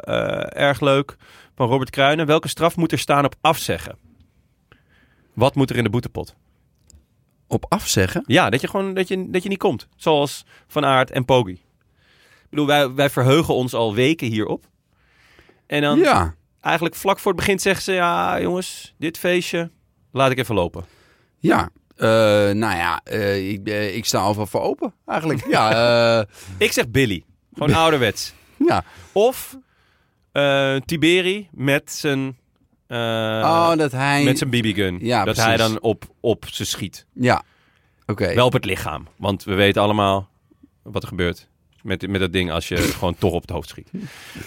[0.00, 1.16] eh, erg leuk.
[1.54, 2.26] Van Robert Kruijnen.
[2.26, 3.96] Welke straf moet er staan op afzeggen?
[5.34, 6.34] Wat moet er in de boetepot?
[7.54, 8.22] Op afzeggen?
[8.26, 9.88] Ja, dat je gewoon dat je, dat je niet komt.
[9.96, 11.52] Zoals Van Aert en Poggi.
[11.52, 14.64] Ik bedoel, wij, wij verheugen ons al weken hierop.
[15.66, 17.92] En dan Ja, eigenlijk vlak voor het begin zeggen ze...
[17.92, 19.70] Ja, jongens, dit feestje,
[20.12, 20.84] laat ik even lopen.
[21.38, 21.68] ja.
[21.96, 22.08] Eh,
[22.50, 25.46] nou ja, eh, ik, eh, ik sta overal voor open, eigenlijk.
[25.48, 26.26] Ja,
[26.58, 27.24] Ik zeg Billy.
[27.52, 28.32] Gewoon ouderwets.
[28.68, 28.84] ja.
[29.12, 29.56] Of
[30.84, 32.36] Tiberi met zijn...
[32.86, 34.24] eh, oh, dat hij...
[34.24, 34.98] met zijn BB-gun.
[35.00, 35.44] Ja, dat precies.
[35.44, 37.06] hij dan op, op ze schiet.
[37.12, 37.42] Ja,
[38.06, 38.34] oké.
[38.34, 39.06] Wel op het lichaam.
[39.16, 40.28] Want we weten allemaal
[40.82, 41.46] wat er gebeurt
[41.82, 43.88] met, met dat ding als je gewoon toch op het hoofd schiet.
[43.92, 44.00] Ik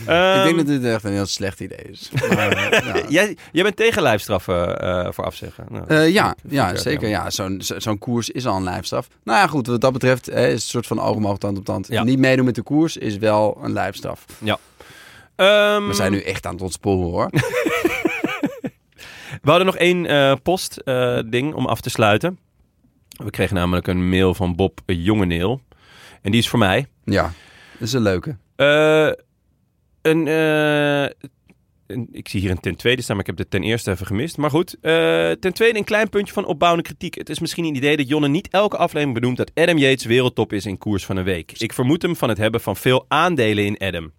[0.06, 2.10] Ehm, denk dat dit echt een heel slecht idee is.
[2.30, 3.06] Maar, eh, ja.
[3.10, 5.66] Jij, jij bent tegen lijfstraffen eh, voor afzeggen.
[5.70, 7.10] Nou, ja, ik ja, zeker.
[7.10, 9.08] Ja, zo'n zo- zo'n koers is al een lijfstraf.
[9.24, 11.38] Nou ja, goed, wat dat betreft hè, is het een soort van oog om oog,
[11.38, 11.88] tand op tand.
[11.88, 12.04] Ja.
[12.04, 14.26] Niet meedoen met de koers is wel een lijfstraf.
[15.36, 17.30] Ehm, We zijn nu echt aan het ontsporen hoor.
[19.48, 22.40] We hadden nog één eh, post eh, om af te sluiten.
[23.10, 25.62] We kregen namelijk een mail van Bob Jongeneel.
[26.22, 26.88] En die is voor mij.
[27.04, 27.34] ja,
[27.72, 28.38] dat is een leuke.
[28.56, 29.12] Eh,
[30.02, 30.28] een,
[32.12, 34.38] ik zie hier een ten tweede staan, maar ik heb de ten eerste even gemist.
[34.38, 34.78] Maar goed,
[35.40, 37.16] ten tweede een klein puntje van opbouwende kritiek.
[37.16, 40.54] Het is misschien een idee dat Jonne niet elke aflevering benoemt dat Adam Yates wereldtop
[40.54, 41.52] is in koers van een week.
[41.58, 44.12] Ik vermoed hem van het hebben van veel aandelen in Adam.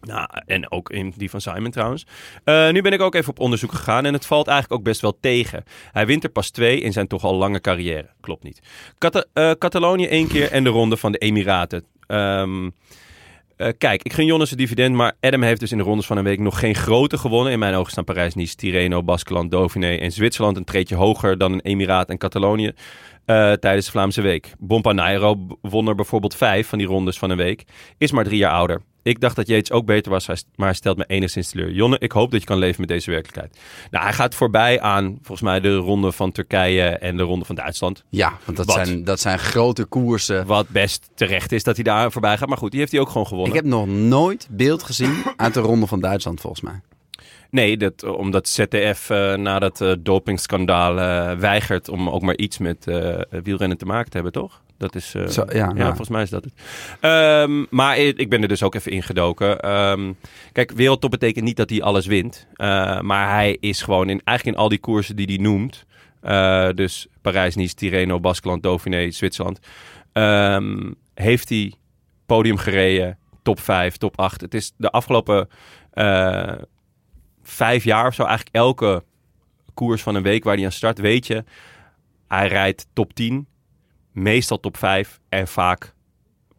[0.00, 2.06] Nou, en ook in die van Simon trouwens.
[2.44, 5.00] Uh, nu ben ik ook even op onderzoek gegaan en het valt eigenlijk ook best
[5.00, 5.64] wel tegen.
[5.92, 8.08] Hij wint er pas twee in zijn toch al lange carrière.
[8.20, 8.60] Klopt niet.
[9.34, 11.84] Uh, Catalonië één keer en de ronde van de Emiraten.
[12.06, 12.64] Um,
[13.56, 16.16] uh, kijk, ik gun Jonas een dividend, maar Adam heeft dus in de rondes van
[16.16, 17.52] een week nog geen grote gewonnen.
[17.52, 21.52] In mijn ogen staan Parijs, Nice, Tirreno, Baskeland, Dauphiné en Zwitserland een treetje hoger dan
[21.52, 22.72] een Emiraat en Catalonië
[23.60, 24.52] tijdens de Vlaamse week.
[24.58, 27.64] Bompanairo won er bijvoorbeeld vijf van die rondes van een week.
[27.98, 28.82] Is maar drie jaar ouder.
[29.02, 31.70] Ik dacht dat Yates ook beter was, maar hij stelt me enigszins teleur.
[31.70, 33.58] Jonne, ik hoop dat je kan leven met deze werkelijkheid.
[33.90, 37.54] Nou, hij gaat voorbij aan volgens mij de ronde van Turkije en de ronde van
[37.54, 38.04] Duitsland.
[38.08, 40.46] Ja, want dat, zijn, dat zijn grote koersen.
[40.46, 42.48] Wat best terecht is dat hij daar voorbij gaat.
[42.48, 43.54] Maar goed, die heeft hij ook gewoon gewonnen.
[43.54, 46.80] Ik heb nog nooit beeld gezien uit de ronde van Duitsland volgens mij.
[47.50, 52.58] Nee, dat, omdat ZDF uh, na dat uh, dopingschandaal uh, weigert om ook maar iets
[52.58, 52.84] met
[53.42, 54.60] wielrennen te maken te hebben, toch?
[54.80, 56.52] Dat is, uh, Zo, ja, ja, volgens mij is dat het.
[57.00, 59.70] Um, maar ik ben er dus ook even ingedoken.
[59.70, 60.16] Um,
[60.52, 62.46] kijk, wereldtop betekent niet dat hij alles wint.
[62.56, 65.84] Uh, maar hij is gewoon in, eigenlijk in al die koersen die hij noemt.
[66.22, 69.58] Uh, dus Parijs, Nice, Tirreno, Baskeland, Dauphiné, Zwitserland.
[70.12, 71.72] Um, heeft hij
[72.26, 74.40] podium gereden, top 5, top 8.
[74.40, 75.48] Het is de afgelopen
[77.42, 79.04] vijf jaar of zo eigenlijk elke
[79.74, 81.44] koers van een week waar hij aan start, weet je,
[82.28, 83.48] hij rijdt top 10
[84.12, 85.94] meestal top 5 en vaak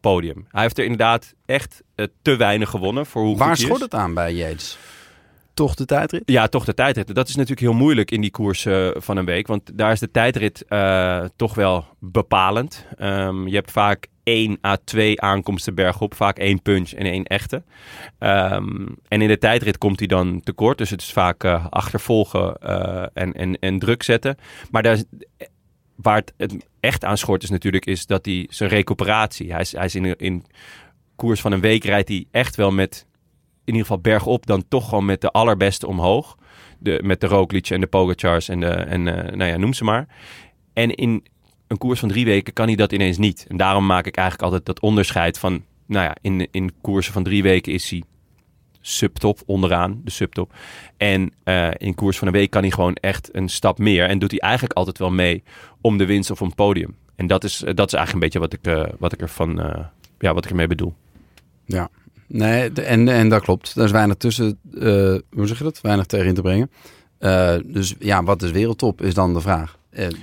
[0.01, 0.45] podium.
[0.49, 4.13] Hij heeft er inderdaad echt uh, te weinig gewonnen voor hoe Waar schort het aan
[4.13, 4.77] bij Yates?
[5.53, 6.23] Toch de tijdrit?
[6.25, 7.15] Ja, toch de tijdrit.
[7.15, 9.47] Dat is natuurlijk heel moeilijk in die koers uh, van een week.
[9.47, 12.85] Want daar is de tijdrit uh, toch wel bepalend.
[12.99, 16.13] Um, je hebt vaak één à twee aankomsten bergop.
[16.13, 17.63] Vaak één punch en één echte.
[18.19, 20.77] Um, en in de tijdrit komt hij dan tekort.
[20.77, 22.55] Dus het is vaak achtervolgen
[23.13, 24.37] en, en, en druk zetten.
[24.71, 25.03] Maar daar is
[26.01, 29.51] waar het, het, echt aan schort is natuurlijk, is dat hij zijn recuperatie.
[29.51, 30.45] Hij is, hij is in, in
[31.15, 33.05] koers van een week rijdt hij echt wel met,
[33.65, 36.37] in ieder geval bergop, dan toch gewoon met de allerbeste omhoog.
[36.79, 39.83] De, met de Roglic en de Pogacars en, de, en uh, nou ja, noem ze
[39.83, 40.07] maar.
[40.73, 41.25] En in
[41.67, 43.45] een koers van drie weken kan hij dat ineens niet.
[43.47, 47.23] En daarom maak ik eigenlijk altijd dat onderscheid van, nou ja, in, in koersen van
[47.23, 48.03] drie weken is hij
[48.81, 50.53] subtop onderaan, de subtop.
[50.97, 54.05] En uh, in koers van een week kan hij gewoon echt een stap meer.
[54.05, 55.43] En doet hij eigenlijk altijd wel mee
[55.81, 56.95] om de winst of een podium.
[57.15, 59.55] En dat is, uh, dat is eigenlijk een beetje wat ik, uh, wat ik ervan,
[60.19, 60.93] ja, wat ik ermee bedoel.
[61.65, 61.89] Ja,
[62.27, 63.75] nee, en, en dat klopt.
[63.75, 64.59] Er is weinig tussen,
[65.29, 65.81] hoe zeg je dat?
[65.81, 66.71] Weinig tegen in te brengen.
[67.73, 69.77] dus ja, wat is wereldtop is dan de vraag.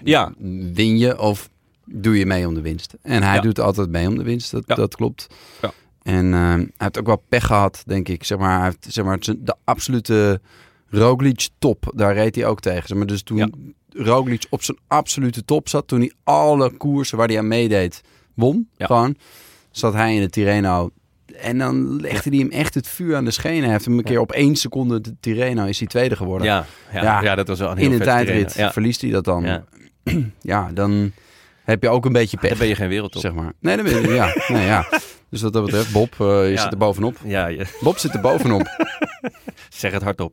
[0.04, 0.32] ja.
[0.72, 1.50] Win je of
[1.84, 2.94] doe je mee om de winst?
[3.02, 3.40] En hij ja.
[3.40, 4.74] doet altijd mee om de winst, dat, ja.
[4.74, 5.26] dat klopt.
[5.62, 5.72] Ja.
[6.08, 8.24] En uh, hij heeft ook wel pech gehad, denk ik.
[8.24, 10.40] Zeg maar, hij heeft zeg maar, de absolute
[10.88, 12.88] Roglic top, daar reed hij ook tegen.
[12.88, 13.48] Zeg maar, dus toen ja.
[13.90, 18.02] Roglic op zijn absolute top zat, toen hij alle koersen waar hij aan meedeed
[18.34, 18.86] won, Ja.
[18.86, 19.16] gewoon,
[19.70, 20.90] zat hij in de Tirreno.
[21.36, 23.62] En dan legde hij hem echt het vuur aan de schenen.
[23.62, 26.46] Hij heeft hem een keer op één seconde de Tirreno is hij tweede geworden.
[26.46, 27.34] Ja, ja, ja.
[27.34, 29.42] Dat was wel een heel in een tijdrit verliest hij dat dan.
[29.42, 29.64] Ja.
[30.40, 30.70] Ja.
[30.74, 31.12] dan
[31.64, 32.48] heb je ook een beetje pech.
[32.48, 33.20] Dan ben je geen wereldtop.
[33.20, 33.52] Zeg maar.
[33.60, 34.34] Nee, dan ben je, ja.
[34.48, 34.88] nee, ja.
[35.30, 36.62] Dus wat dat betreft, Bob, uh, je Ja.
[36.62, 37.16] zit er bovenop.
[37.24, 38.66] Ja, je, Bob zit er bovenop.
[39.68, 40.32] zeg het hardop.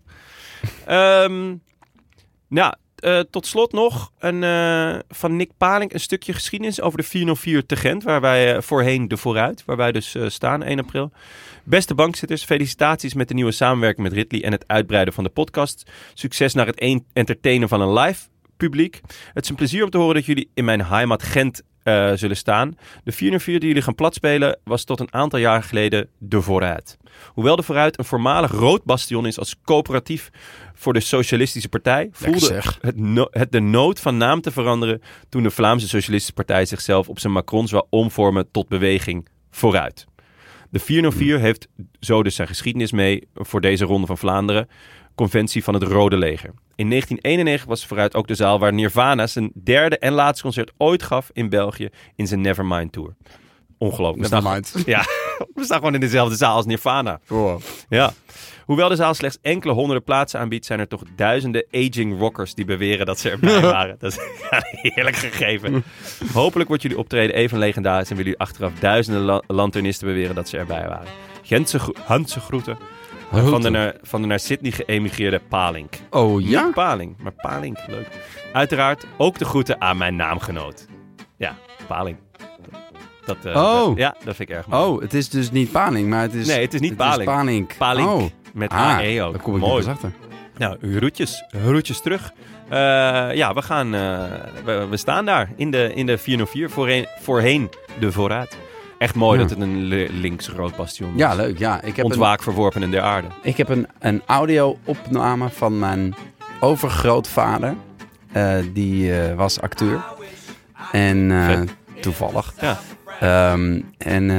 [0.85, 1.55] Ehm
[2.47, 7.03] nou, eh, tot slot nog een, eh, van Nick Paling een stukje geschiedenis over de
[7.03, 8.03] 404 te Gent.
[8.03, 11.11] Waar wij eh, voorheen de vooruit, waar wij dus eh, staan 1 april.
[11.63, 15.91] Beste bankzitters, felicitaties met de nieuwe samenwerking met Ridley en het uitbreiden van de podcast.
[16.13, 18.27] Succes naar het entertainen van een live
[18.57, 19.01] publiek.
[19.33, 22.37] Het is een plezier om te horen dat jullie in mijn heimat Gent eh, zullen
[22.37, 22.77] staan.
[23.03, 26.97] De 404 die jullie gaan platspelen was tot een aantal jaar geleden de Vooruit.
[27.27, 30.29] Hoewel de Vooruit een voormalig rood bastion is als coöperatief
[30.73, 35.43] voor de Socialistische Partij, voelde het, no- het de nood van naam te veranderen toen
[35.43, 40.05] de Vlaamse Socialistische Partij zichzelf op zijn Macrons wil omvormen tot beweging Vooruit.
[40.69, 41.67] De 404 heeft
[41.99, 44.67] zo dus zijn geschiedenis mee voor deze ronde van Vlaanderen,
[45.15, 46.49] conventie van het Rode Leger.
[46.75, 51.03] In 1991 was Vooruit ook de zaal waar Nirvana zijn derde en laatste concert ooit
[51.03, 53.15] gaf in België in zijn Nevermind Tour.
[53.77, 54.19] Ongelooflijk.
[54.21, 54.87] We staan, Nevermind.
[54.87, 55.05] ja,
[55.55, 57.19] we staan gewoon in dezelfde zaal als Nirvana.
[57.89, 58.13] Ja.
[58.65, 62.65] Hoewel de zaal slechts enkele honderden plaatsen aanbiedt, zijn er toch duizenden aging rockers die
[62.65, 63.95] beweren dat ze erbij waren.
[63.99, 64.19] Dat is
[64.51, 64.61] ja,
[64.93, 65.83] heerlijk gegeven.
[66.33, 70.49] Hopelijk wordt jullie optreden even legendarisch en willen jullie achteraf duizenden la- lanternisten beweren dat
[70.49, 71.07] ze erbij waren.
[71.43, 71.93] Gentse gro-
[72.39, 72.77] groeten
[73.31, 75.93] van de, naar, van de naar Sydney geëmigreerde Palink.
[76.09, 76.63] Oh ja?
[76.65, 77.77] Niet Paling, maar Palink.
[77.87, 78.07] Leuk.
[78.53, 80.85] Uiteraard ook de groeten aan mijn naamgenoot.
[81.37, 81.55] Ja,
[81.87, 82.17] Paling.
[83.25, 83.85] Dat, eh, Oh.
[83.87, 84.83] dat- ja, dat vind ik erg mooi.
[84.83, 86.47] Oh, het is dus niet Paling, maar het is...
[86.47, 87.29] Nee, het is niet Paling.
[87.29, 87.77] Palink.
[87.77, 88.07] Palink.
[88.09, 88.23] Oh.
[88.53, 89.33] Met Ah, AE ook.
[89.33, 89.85] daar kom ik mooi.
[89.87, 90.11] achter.
[90.57, 92.31] Nou, roetjes, roetjes terug.
[92.69, 92.77] Eh,
[93.33, 94.23] ja, we gaan, eh,
[94.65, 97.69] we, we staan daar in de, in de 404, voorheen, voorheen
[97.99, 98.57] de voorraad.
[98.97, 101.19] Echt mooi dat het een li- links-rood bastion is.
[101.19, 101.57] Ja, leuk.
[101.59, 103.27] Ja, ik heb Ontwaak verworpenen der aarde.
[103.41, 106.15] ik heb een, een audio-opname van mijn
[106.59, 107.75] overgrootvader.
[108.31, 110.03] Eh, die eh, was acteur.
[110.91, 111.75] En eh, Vet.
[112.01, 112.53] toevallig.
[112.61, 112.77] Ja.
[113.19, 114.35] Ehm, en eh,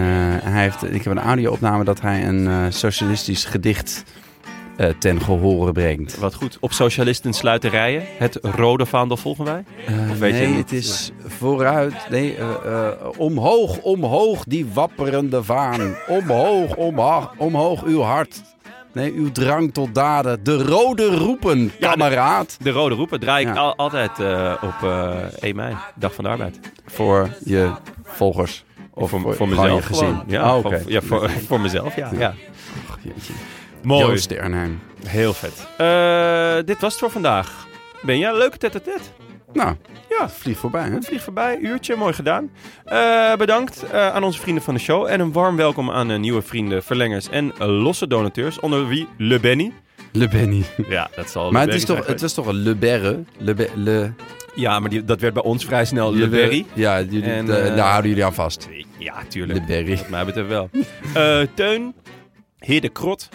[0.53, 4.05] hij heeft, ik heb een audio-opname dat hij een eh, socialistisch gedicht
[4.77, 6.18] eh, ten gehore brengt.
[6.18, 6.57] Wat goed.
[6.61, 8.03] Op socialisten sluiten rijen.
[8.18, 9.64] Het rode vaandel volgen wij.
[9.87, 11.95] Eh, Of weet je nee, het is vooruit.
[12.11, 15.95] Nee, eh, omhoog, omhoog, die wapperende vaan.
[16.09, 18.43] Omhoog, omhoog, omhoog uw hart.
[18.93, 20.45] Nee, uw drang tot daden.
[20.45, 22.57] De rode roepen, Ja, de- kameraad.
[22.62, 23.61] De rode roepen draai ik Ja.
[23.61, 24.11] al- altijd
[24.62, 25.74] op eh 1 mei.
[25.95, 26.61] Dag van de arbeid.
[26.87, 27.70] Voor je
[28.05, 28.64] volgers.
[28.95, 30.20] Of voor, voor- voor gewoon mezelf je gezin.
[30.27, 31.97] Ja, Oh, voor- ja voor, voor mezelf.
[31.97, 32.35] Ja, ja.
[33.87, 34.07] Mooi.
[34.07, 34.80] Joost Sternheim.
[35.07, 35.66] Heel vet.
[35.76, 37.66] Eh, dit was het voor vandaag.
[38.03, 39.03] Ben jij een leuke tête-à-tête?
[39.53, 39.74] Nou,
[40.18, 40.28] Ja.
[40.28, 40.95] vlieg voorbij, hè?
[40.95, 42.51] Het vliegt voorbij, uurtje, mooi gedaan.
[42.84, 45.07] Eh, bedankt eh, aan onze vrienden van de show.
[45.07, 48.61] En een warm welkom aan nieuwe vrienden, verlengers en losse donateurs.
[48.61, 49.72] Onder wie Le Benny.
[50.12, 50.62] Le Benny.
[50.89, 53.22] Ja, dat zal Maar Le het, is Benny toch, het was toch een Le Berre?
[53.39, 54.12] Le, Be- Le,
[54.55, 56.66] Ja, maar die, dat werd bij ons vrij snel Le Berry.
[56.72, 58.68] Ja, jullie, En, de- daar houden jullie aan vast.
[58.99, 59.59] Ja, tuurlijk.
[59.59, 59.97] Le Berry.
[59.97, 60.70] Wat mij betreft wel.
[61.14, 61.95] Eh, Teun,
[62.59, 63.28] Heer de Krot,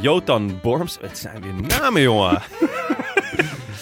[0.00, 0.98] Jotan Borms.
[1.00, 2.42] Het zijn weer namen, jongen.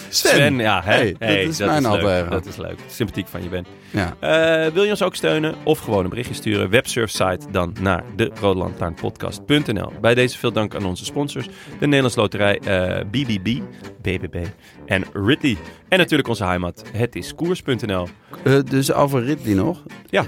[0.08, 0.82] Sven, ja.
[0.84, 0.92] Hè?
[0.92, 1.90] Hey, dat is mijn leuk.
[1.90, 2.28] alter ego.
[2.28, 2.78] Dat is leuk.
[2.88, 3.66] Sympathiek van je bent.
[3.90, 4.16] Ja.
[4.20, 6.70] Eh, wil je ons ook steunen of gewoon een berichtje sturen?
[6.70, 9.92] Websurfsite dan naar de Roodlantaarnpodcast.nl.
[10.00, 11.46] Bij deze veel dank aan onze sponsors.
[11.78, 13.60] De Nederlands Loterij, eh, BBB,
[14.02, 14.46] BBB
[14.86, 15.56] en Ridley.
[15.88, 18.08] En natuurlijk onze heimat, het is koers.nl.
[18.44, 19.82] Eh, dus over Ridley nog.
[20.10, 20.24] Ja.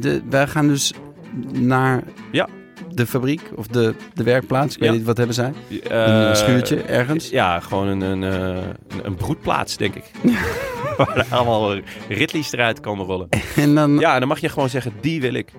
[0.00, 0.92] De, wij gaan dus
[1.52, 2.02] naar
[2.32, 2.48] Ja.
[2.94, 4.74] De fabriek of de, de werkplaats.
[4.74, 4.96] Ik weet Ja.
[4.96, 5.52] niet, wat hebben zij?
[5.90, 7.28] Eh, een schuurtje ergens?
[7.30, 8.22] Ja, gewoon een, een,
[8.56, 8.62] eh,
[9.02, 10.04] een, broedplaats, denk ik.
[10.96, 11.74] Waar er allemaal
[12.08, 13.28] Ridleys eruit komen rollen.
[13.56, 15.52] En dan, Ja, en dan mag je gewoon zeggen, die wil ik.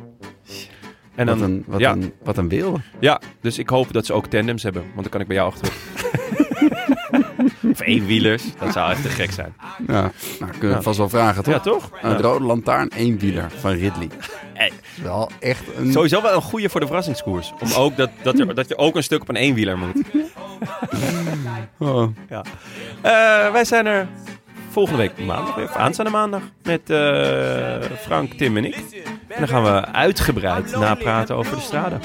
[1.16, 1.92] En dan, wat, een, wat, ja.
[1.92, 2.80] een, wat een wilde.
[3.00, 4.82] Ja, dus ik hoop dat ze ook tandems hebben.
[4.82, 5.74] Want dan kan ik bij jou achterop.
[7.72, 8.44] of eenwielers.
[8.60, 9.54] Dat zou echt te gek zijn.
[9.88, 10.82] Ja, nou, kunnen we Ja.
[10.82, 11.54] vast wel vragen, toch?
[11.54, 11.90] Ja, toch?
[12.02, 14.08] Een rode lantaarn, eenwieler van Ridley.
[15.02, 15.92] Wel echt een...
[15.92, 17.54] Sowieso wel een goede voor de verrassingskoers.
[17.60, 20.02] Om ook dat, dat, er, dat je ook een stuk op een eenwieler moet.
[21.80, 22.08] Oh.
[22.30, 22.44] Ja.
[23.02, 24.08] Eh, wij zijn er
[24.74, 25.66] volgende week maandag weer.
[25.66, 26.42] Of aanstaande maandag.
[26.64, 28.76] Met eh, Frank, Tim en ik.
[29.28, 32.02] En dan gaan we uitgebreid napraten over de straden.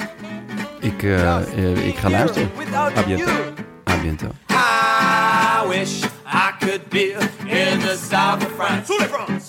[0.79, 2.49] Ik, eh, eh, ik ga luisteren.
[2.97, 3.89] A bientôt.
[3.89, 4.27] A biento.
[4.49, 9.48] I wish I could be in the south of France.